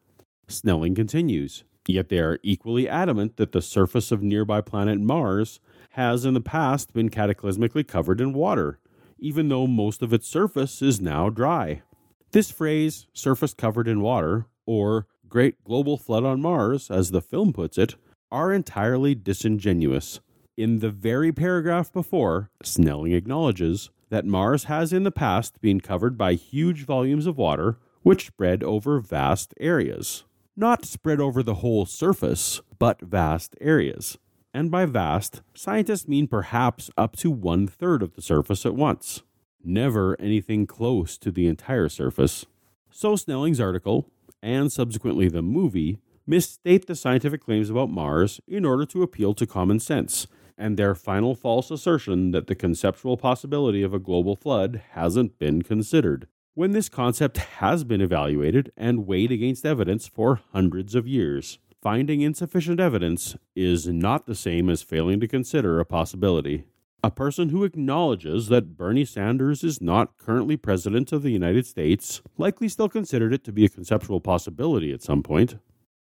Snelling 0.47 0.95
continues. 0.95 1.63
Yet 1.87 2.09
they 2.09 2.19
are 2.19 2.39
equally 2.43 2.87
adamant 2.87 3.37
that 3.37 3.51
the 3.51 3.61
surface 3.61 4.11
of 4.11 4.21
nearby 4.21 4.61
planet 4.61 4.99
Mars 4.99 5.59
has 5.91 6.25
in 6.25 6.33
the 6.33 6.41
past 6.41 6.93
been 6.93 7.09
cataclysmically 7.09 7.87
covered 7.87 8.21
in 8.21 8.33
water, 8.33 8.79
even 9.17 9.49
though 9.49 9.67
most 9.67 10.01
of 10.01 10.13
its 10.13 10.27
surface 10.27 10.81
is 10.81 11.01
now 11.01 11.29
dry. 11.29 11.81
This 12.31 12.51
phrase, 12.51 13.07
surface 13.13 13.53
covered 13.53 13.87
in 13.87 14.01
water, 14.01 14.45
or 14.65 15.07
Great 15.27 15.63
Global 15.63 15.97
Flood 15.97 16.23
on 16.23 16.41
Mars, 16.41 16.91
as 16.91 17.11
the 17.11 17.21
film 17.21 17.51
puts 17.51 17.77
it, 17.77 17.95
are 18.31 18.53
entirely 18.53 19.15
disingenuous. 19.15 20.19
In 20.55 20.79
the 20.79 20.91
very 20.91 21.31
paragraph 21.31 21.91
before, 21.91 22.51
Snelling 22.63 23.13
acknowledges 23.13 23.89
that 24.09 24.25
Mars 24.25 24.65
has 24.65 24.93
in 24.93 25.03
the 25.03 25.11
past 25.11 25.59
been 25.61 25.81
covered 25.81 26.17
by 26.17 26.33
huge 26.33 26.85
volumes 26.85 27.25
of 27.25 27.37
water 27.37 27.77
which 28.03 28.27
spread 28.27 28.63
over 28.63 28.99
vast 28.99 29.53
areas 29.59 30.23
not 30.55 30.85
spread 30.85 31.19
over 31.19 31.41
the 31.41 31.55
whole 31.55 31.85
surface, 31.85 32.61
but 32.79 33.01
vast 33.01 33.55
areas. 33.61 34.17
And 34.53 34.69
by 34.69 34.85
vast, 34.85 35.41
scientists 35.53 36.07
mean 36.07 36.27
perhaps 36.27 36.89
up 36.97 37.15
to 37.17 37.31
one 37.31 37.67
third 37.67 38.03
of 38.03 38.15
the 38.15 38.21
surface 38.21 38.65
at 38.65 38.75
once, 38.75 39.23
never 39.63 40.19
anything 40.19 40.67
close 40.67 41.17
to 41.19 41.31
the 41.31 41.47
entire 41.47 41.89
surface. 41.89 42.45
So 42.89 43.15
Snelling's 43.15 43.61
article, 43.61 44.09
and 44.43 44.71
subsequently 44.71 45.29
the 45.29 45.41
movie, 45.41 45.99
misstate 46.27 46.87
the 46.87 46.95
scientific 46.95 47.41
claims 47.41 47.69
about 47.69 47.89
Mars 47.89 48.41
in 48.47 48.65
order 48.65 48.85
to 48.87 49.03
appeal 49.03 49.33
to 49.35 49.47
common 49.47 49.79
sense 49.79 50.27
and 50.57 50.77
their 50.77 50.93
final 50.93 51.33
false 51.33 51.71
assertion 51.71 52.31
that 52.31 52.47
the 52.47 52.55
conceptual 52.55 53.17
possibility 53.17 53.81
of 53.81 53.93
a 53.93 53.99
global 53.99 54.35
flood 54.35 54.81
hasn't 54.91 55.39
been 55.39 55.61
considered, 55.63 56.27
when 56.53 56.71
this 56.71 56.89
concept 56.89 57.37
has 57.37 57.83
been 57.83 58.01
evaluated 58.01 58.71
and 58.75 59.07
weighed 59.07 59.31
against 59.31 59.65
evidence 59.65 60.07
for 60.07 60.41
hundreds 60.51 60.95
of 60.95 61.07
years. 61.07 61.59
Finding 61.81 62.21
insufficient 62.21 62.79
evidence 62.79 63.35
is 63.55 63.87
not 63.87 64.25
the 64.25 64.35
same 64.35 64.69
as 64.69 64.83
failing 64.83 65.19
to 65.19 65.27
consider 65.27 65.79
a 65.79 65.85
possibility. 65.85 66.65
A 67.03 67.09
person 67.09 67.49
who 67.49 67.63
acknowledges 67.63 68.49
that 68.49 68.77
Bernie 68.77 69.05
Sanders 69.05 69.63
is 69.63 69.81
not 69.81 70.17
currently 70.19 70.55
president 70.55 71.11
of 71.11 71.23
the 71.23 71.31
United 71.31 71.65
States 71.65 72.21
likely 72.37 72.69
still 72.69 72.89
considered 72.89 73.33
it 73.33 73.43
to 73.45 73.51
be 73.51 73.65
a 73.65 73.69
conceptual 73.69 74.19
possibility 74.19 74.93
at 74.93 75.01
some 75.01 75.23
point. 75.23 75.55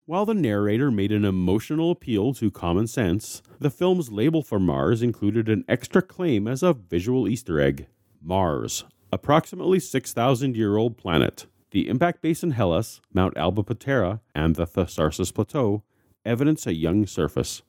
While 0.07 0.25
the 0.25 0.35
narrator 0.35 0.91
made 0.91 1.13
an 1.13 1.25
emotional 1.25 1.91
appeal 1.91 2.33
to 2.35 2.51
common 2.51 2.87
sense, 2.87 3.43
the 3.59 3.69
film's 3.69 4.11
label 4.11 4.43
for 4.43 4.61
Mars 4.61 5.03
included 5.03 5.49
an 5.49 5.65
extra 5.69 6.01
claim 6.01 6.47
as 6.49 6.63
a 6.63 6.73
visual 6.73 7.29
Easter 7.29 7.61
egg 7.61 7.89
Mars, 8.23 8.85
approximately 9.13 9.81
6,000 9.81 10.57
year 10.57 10.77
old 10.77 10.97
planet. 10.97 11.47
The 11.71 11.89
impact 11.89 12.23
basin 12.23 12.53
Hellas, 12.53 13.01
Mount 13.13 13.37
Alba 13.37 13.63
Patera, 13.63 14.21
and 14.35 14.55
the 14.55 14.67
Tharsis 14.67 15.35
Plateau 15.35 15.83
evidence 16.25 16.67
a 16.67 16.75
young 16.75 17.07
surface. 17.07 17.63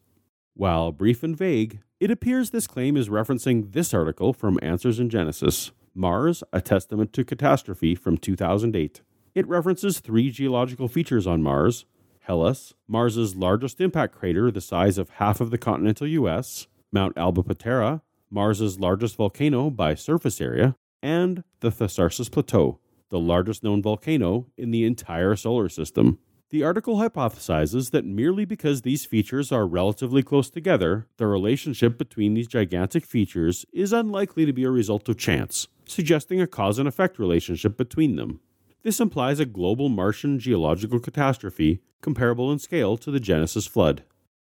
While 0.54 0.92
brief 0.92 1.24
and 1.24 1.38
vague, 1.38 1.80
it 2.00 2.12
appears 2.12 2.50
this 2.50 2.68
claim 2.68 2.98
is 2.98 3.10
referencing 3.10 3.74
this 3.74 3.94
article 3.94 4.34
from 4.34 4.60
Answers 4.62 5.00
in 5.00 5.10
Genesis 5.10 5.72
Mars, 5.94 6.44
a 6.54 6.62
Testament 6.62 7.12
to 7.14 7.26
Catastrophe 7.26 7.96
from 7.96 8.18
2008. 8.18 9.02
It 9.36 9.48
references 9.48 10.00
three 10.00 10.32
geological 10.32 10.88
features 10.88 11.28
on 11.28 11.44
Mars 11.44 11.86
Hellas, 12.22 12.74
Mars's 12.88 13.36
largest 13.36 13.80
impact 13.80 14.14
crater 14.14 14.52
the 14.52 14.60
size 14.60 14.98
of 14.98 15.12
half 15.12 15.40
of 15.40 15.50
the 15.50 15.58
continental 15.58 16.08
US, 16.08 16.68
Mount 16.92 17.18
Alba 17.18 17.42
Patera, 17.42 18.02
Mars's 18.30 18.80
largest 18.80 19.16
volcano 19.16 19.70
by 19.70 19.96
surface 19.96 20.42
area, 20.42 20.76
and 21.02 21.44
the 21.60 21.70
Tharsis 21.70 22.32
Plateau, 22.32 22.80
the 23.10 23.20
largest 23.20 23.64
known 23.64 23.82
volcano 23.82 24.48
in 24.58 24.72
the 24.72 24.86
entire 24.86 25.36
solar 25.36 25.70
system. 25.70 26.20
The 26.50 26.64
article 26.64 26.96
hypothesizes 26.96 27.92
that 27.92 28.06
merely 28.06 28.46
because 28.46 28.82
these 28.82 29.06
features 29.06 29.52
are 29.52 29.68
relatively 29.68 30.24
close 30.24 30.50
together, 30.50 31.08
the 31.18 31.28
relationship 31.28 31.98
between 31.98 32.36
these 32.36 32.48
gigantic 32.48 33.06
features 33.06 33.66
is 33.74 33.92
unlikely 33.92 34.46
to 34.46 34.54
be 34.54 34.64
a 34.64 34.72
result 34.72 35.10
of 35.10 35.18
chance, 35.18 35.68
suggesting 35.86 36.40
a 36.40 36.48
cause 36.48 36.80
and 36.80 36.88
effect 36.88 37.20
relationship 37.20 37.76
between 37.76 38.16
them. 38.16 38.40
This 38.84 39.02
implies 39.02 39.42
a 39.42 39.46
global 39.46 39.90
Martian 39.90 40.40
geological 40.40 41.00
catastrophe 41.00 41.82
comparable 42.02 42.50
in 42.52 42.60
scale 42.60 42.96
to 42.98 43.12
the 43.12 43.20
Genesis 43.20 43.68
flood. 43.68 44.04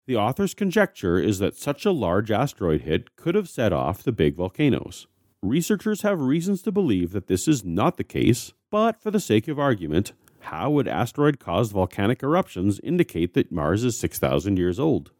The 0.06 0.16
author's 0.16 0.54
conjecture 0.54 1.18
is 1.18 1.38
that 1.40 1.56
such 1.56 1.84
a 1.84 1.92
large 1.92 2.30
asteroid 2.30 2.80
hit 2.80 3.14
could 3.16 3.34
have 3.34 3.48
set 3.48 3.74
off 3.74 4.02
the 4.02 4.12
big 4.12 4.36
volcanoes. 4.36 5.06
Researchers 5.42 6.02
have 6.02 6.20
reasons 6.20 6.60
to 6.62 6.72
believe 6.72 7.12
that 7.12 7.26
this 7.26 7.48
is 7.48 7.64
not 7.64 7.96
the 7.96 8.04
case, 8.04 8.52
but 8.70 9.00
for 9.00 9.10
the 9.10 9.18
sake 9.18 9.48
of 9.48 9.58
argument, 9.58 10.12
how 10.40 10.70
would 10.70 10.86
asteroid 10.86 11.38
caused 11.38 11.72
volcanic 11.72 12.22
eruptions 12.22 12.78
indicate 12.84 13.32
that 13.32 13.50
Mars 13.50 13.82
is 13.82 13.98
6,000 13.98 14.58
years 14.58 14.78
old? 14.78 15.12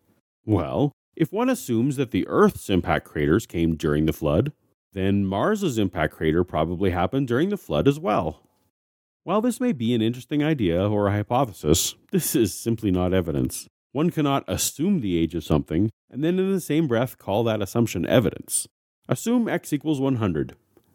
Well, 0.44 0.92
if 1.16 1.32
one 1.32 1.48
assumes 1.48 1.96
that 1.96 2.10
the 2.10 2.26
Earth's 2.28 2.68
impact 2.68 3.06
craters 3.06 3.46
came 3.46 3.76
during 3.76 4.04
the 4.04 4.12
flood, 4.12 4.52
then 4.92 5.24
Mars's 5.24 5.78
impact 5.78 6.14
crater 6.14 6.44
probably 6.44 6.90
happened 6.90 7.26
during 7.26 7.48
the 7.48 7.56
flood 7.56 7.88
as 7.88 7.98
well. 7.98 8.42
While 9.24 9.40
this 9.40 9.60
may 9.60 9.72
be 9.72 9.94
an 9.94 10.02
interesting 10.02 10.42
idea 10.42 10.86
or 10.86 11.06
a 11.06 11.12
hypothesis, 11.12 11.94
this 12.12 12.34
is 12.34 12.52
simply 12.52 12.90
not 12.90 13.14
evidence. 13.14 13.68
One 13.92 14.10
cannot 14.10 14.44
assume 14.46 15.00
the 15.00 15.16
age 15.18 15.34
of 15.34 15.44
something 15.44 15.90
and 16.10 16.22
then 16.22 16.38
in 16.38 16.52
the 16.52 16.60
same 16.60 16.86
breath 16.86 17.16
call 17.16 17.42
that 17.44 17.62
assumption 17.62 18.06
evidence. 18.06 18.66
Assume 19.10 19.48
x 19.48 19.72
equals 19.72 20.00
100. 20.00 20.54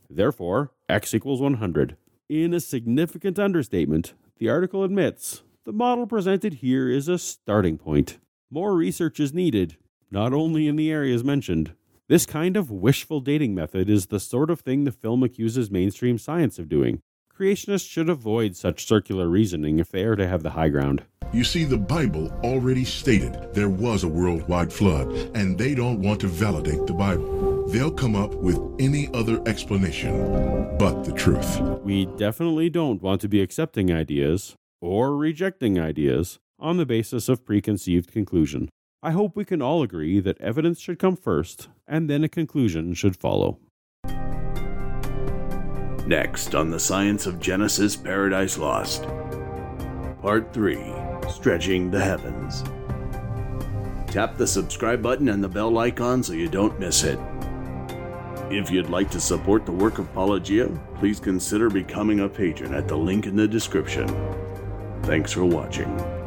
Therefore, 0.09 0.71
x 0.87 1.13
equals 1.13 1.41
100. 1.41 1.97
In 2.29 2.53
a 2.53 2.61
significant 2.61 3.37
understatement, 3.37 4.13
the 4.37 4.47
article 4.47 4.85
admits 4.85 5.43
the 5.65 5.73
model 5.73 6.07
presented 6.07 6.53
here 6.55 6.89
is 6.89 7.09
a 7.09 7.17
starting 7.17 7.77
point. 7.77 8.19
More 8.49 8.73
research 8.73 9.19
is 9.19 9.33
needed, 9.33 9.75
not 10.09 10.31
only 10.31 10.65
in 10.65 10.77
the 10.77 10.93
areas 10.93 11.25
mentioned. 11.25 11.73
This 12.07 12.25
kind 12.25 12.55
of 12.55 12.71
wishful 12.71 13.19
dating 13.19 13.53
method 13.53 13.89
is 13.89 14.05
the 14.05 14.21
sort 14.21 14.49
of 14.49 14.61
thing 14.61 14.85
the 14.85 14.93
film 14.93 15.21
accuses 15.21 15.69
mainstream 15.69 16.17
science 16.17 16.57
of 16.57 16.69
doing. 16.69 17.01
Creationists 17.37 17.89
should 17.89 18.07
avoid 18.07 18.55
such 18.55 18.87
circular 18.87 19.27
reasoning 19.27 19.77
if 19.77 19.91
they 19.91 20.05
are 20.05 20.15
to 20.15 20.25
have 20.25 20.41
the 20.41 20.51
high 20.51 20.69
ground. 20.69 21.03
You 21.33 21.43
see, 21.43 21.65
the 21.65 21.77
Bible 21.77 22.31
already 22.45 22.85
stated 22.85 23.53
there 23.53 23.67
was 23.67 24.05
a 24.05 24.07
worldwide 24.07 24.71
flood, 24.71 25.11
and 25.35 25.57
they 25.57 25.75
don't 25.75 26.01
want 26.01 26.21
to 26.21 26.27
validate 26.27 26.87
the 26.87 26.93
Bible. 26.93 27.54
They'll 27.67 27.91
come 27.91 28.15
up 28.15 28.33
with 28.35 28.59
any 28.79 29.09
other 29.13 29.41
explanation 29.47 30.55
but 30.77 31.03
the 31.03 31.13
truth. 31.13 31.59
We 31.83 32.05
definitely 32.05 32.69
don't 32.69 33.01
want 33.01 33.21
to 33.21 33.29
be 33.29 33.41
accepting 33.41 33.91
ideas 33.91 34.55
or 34.81 35.15
rejecting 35.15 35.79
ideas 35.79 36.39
on 36.59 36.77
the 36.77 36.85
basis 36.85 37.29
of 37.29 37.45
preconceived 37.45 38.11
conclusion. 38.11 38.69
I 39.01 39.11
hope 39.11 39.35
we 39.35 39.45
can 39.45 39.61
all 39.61 39.83
agree 39.83 40.19
that 40.19 40.39
evidence 40.41 40.79
should 40.79 40.99
come 40.99 41.15
first 41.15 41.69
and 41.87 42.09
then 42.09 42.23
a 42.23 42.29
conclusion 42.29 42.93
should 42.93 43.15
follow. 43.15 43.59
Next 46.07 46.53
on 46.53 46.69
the 46.69 46.79
Science 46.79 47.25
of 47.25 47.39
Genesis 47.39 47.95
Paradise 47.95 48.57
Lost. 48.57 49.07
Part 50.21 50.53
3 50.53 50.77
Stretching 51.29 51.89
the 51.89 52.03
Heavens. 52.03 52.63
Tap 54.11 54.37
the 54.37 54.47
subscribe 54.47 55.01
button 55.01 55.29
and 55.29 55.43
the 55.43 55.49
bell 55.49 55.77
icon 55.79 56.21
so 56.21 56.33
you 56.33 56.47
don't 56.47 56.79
miss 56.79 57.03
it. 57.03 57.19
If 58.51 58.69
you'd 58.69 58.91
like 58.91 59.09
to 59.09 59.19
support 59.19 59.65
the 59.65 59.71
work 59.71 59.97
of 59.97 60.13
Paulogia, 60.13 60.69
please 60.99 61.19
consider 61.19 61.67
becoming 61.67 62.19
a 62.19 62.29
patron 62.29 62.75
at 62.75 62.87
the 62.87 62.95
link 62.95 63.25
in 63.25 63.35
the 63.35 63.47
description. 63.47 64.07
Thanks 65.01 65.31
for 65.31 65.43
watching. 65.45 66.24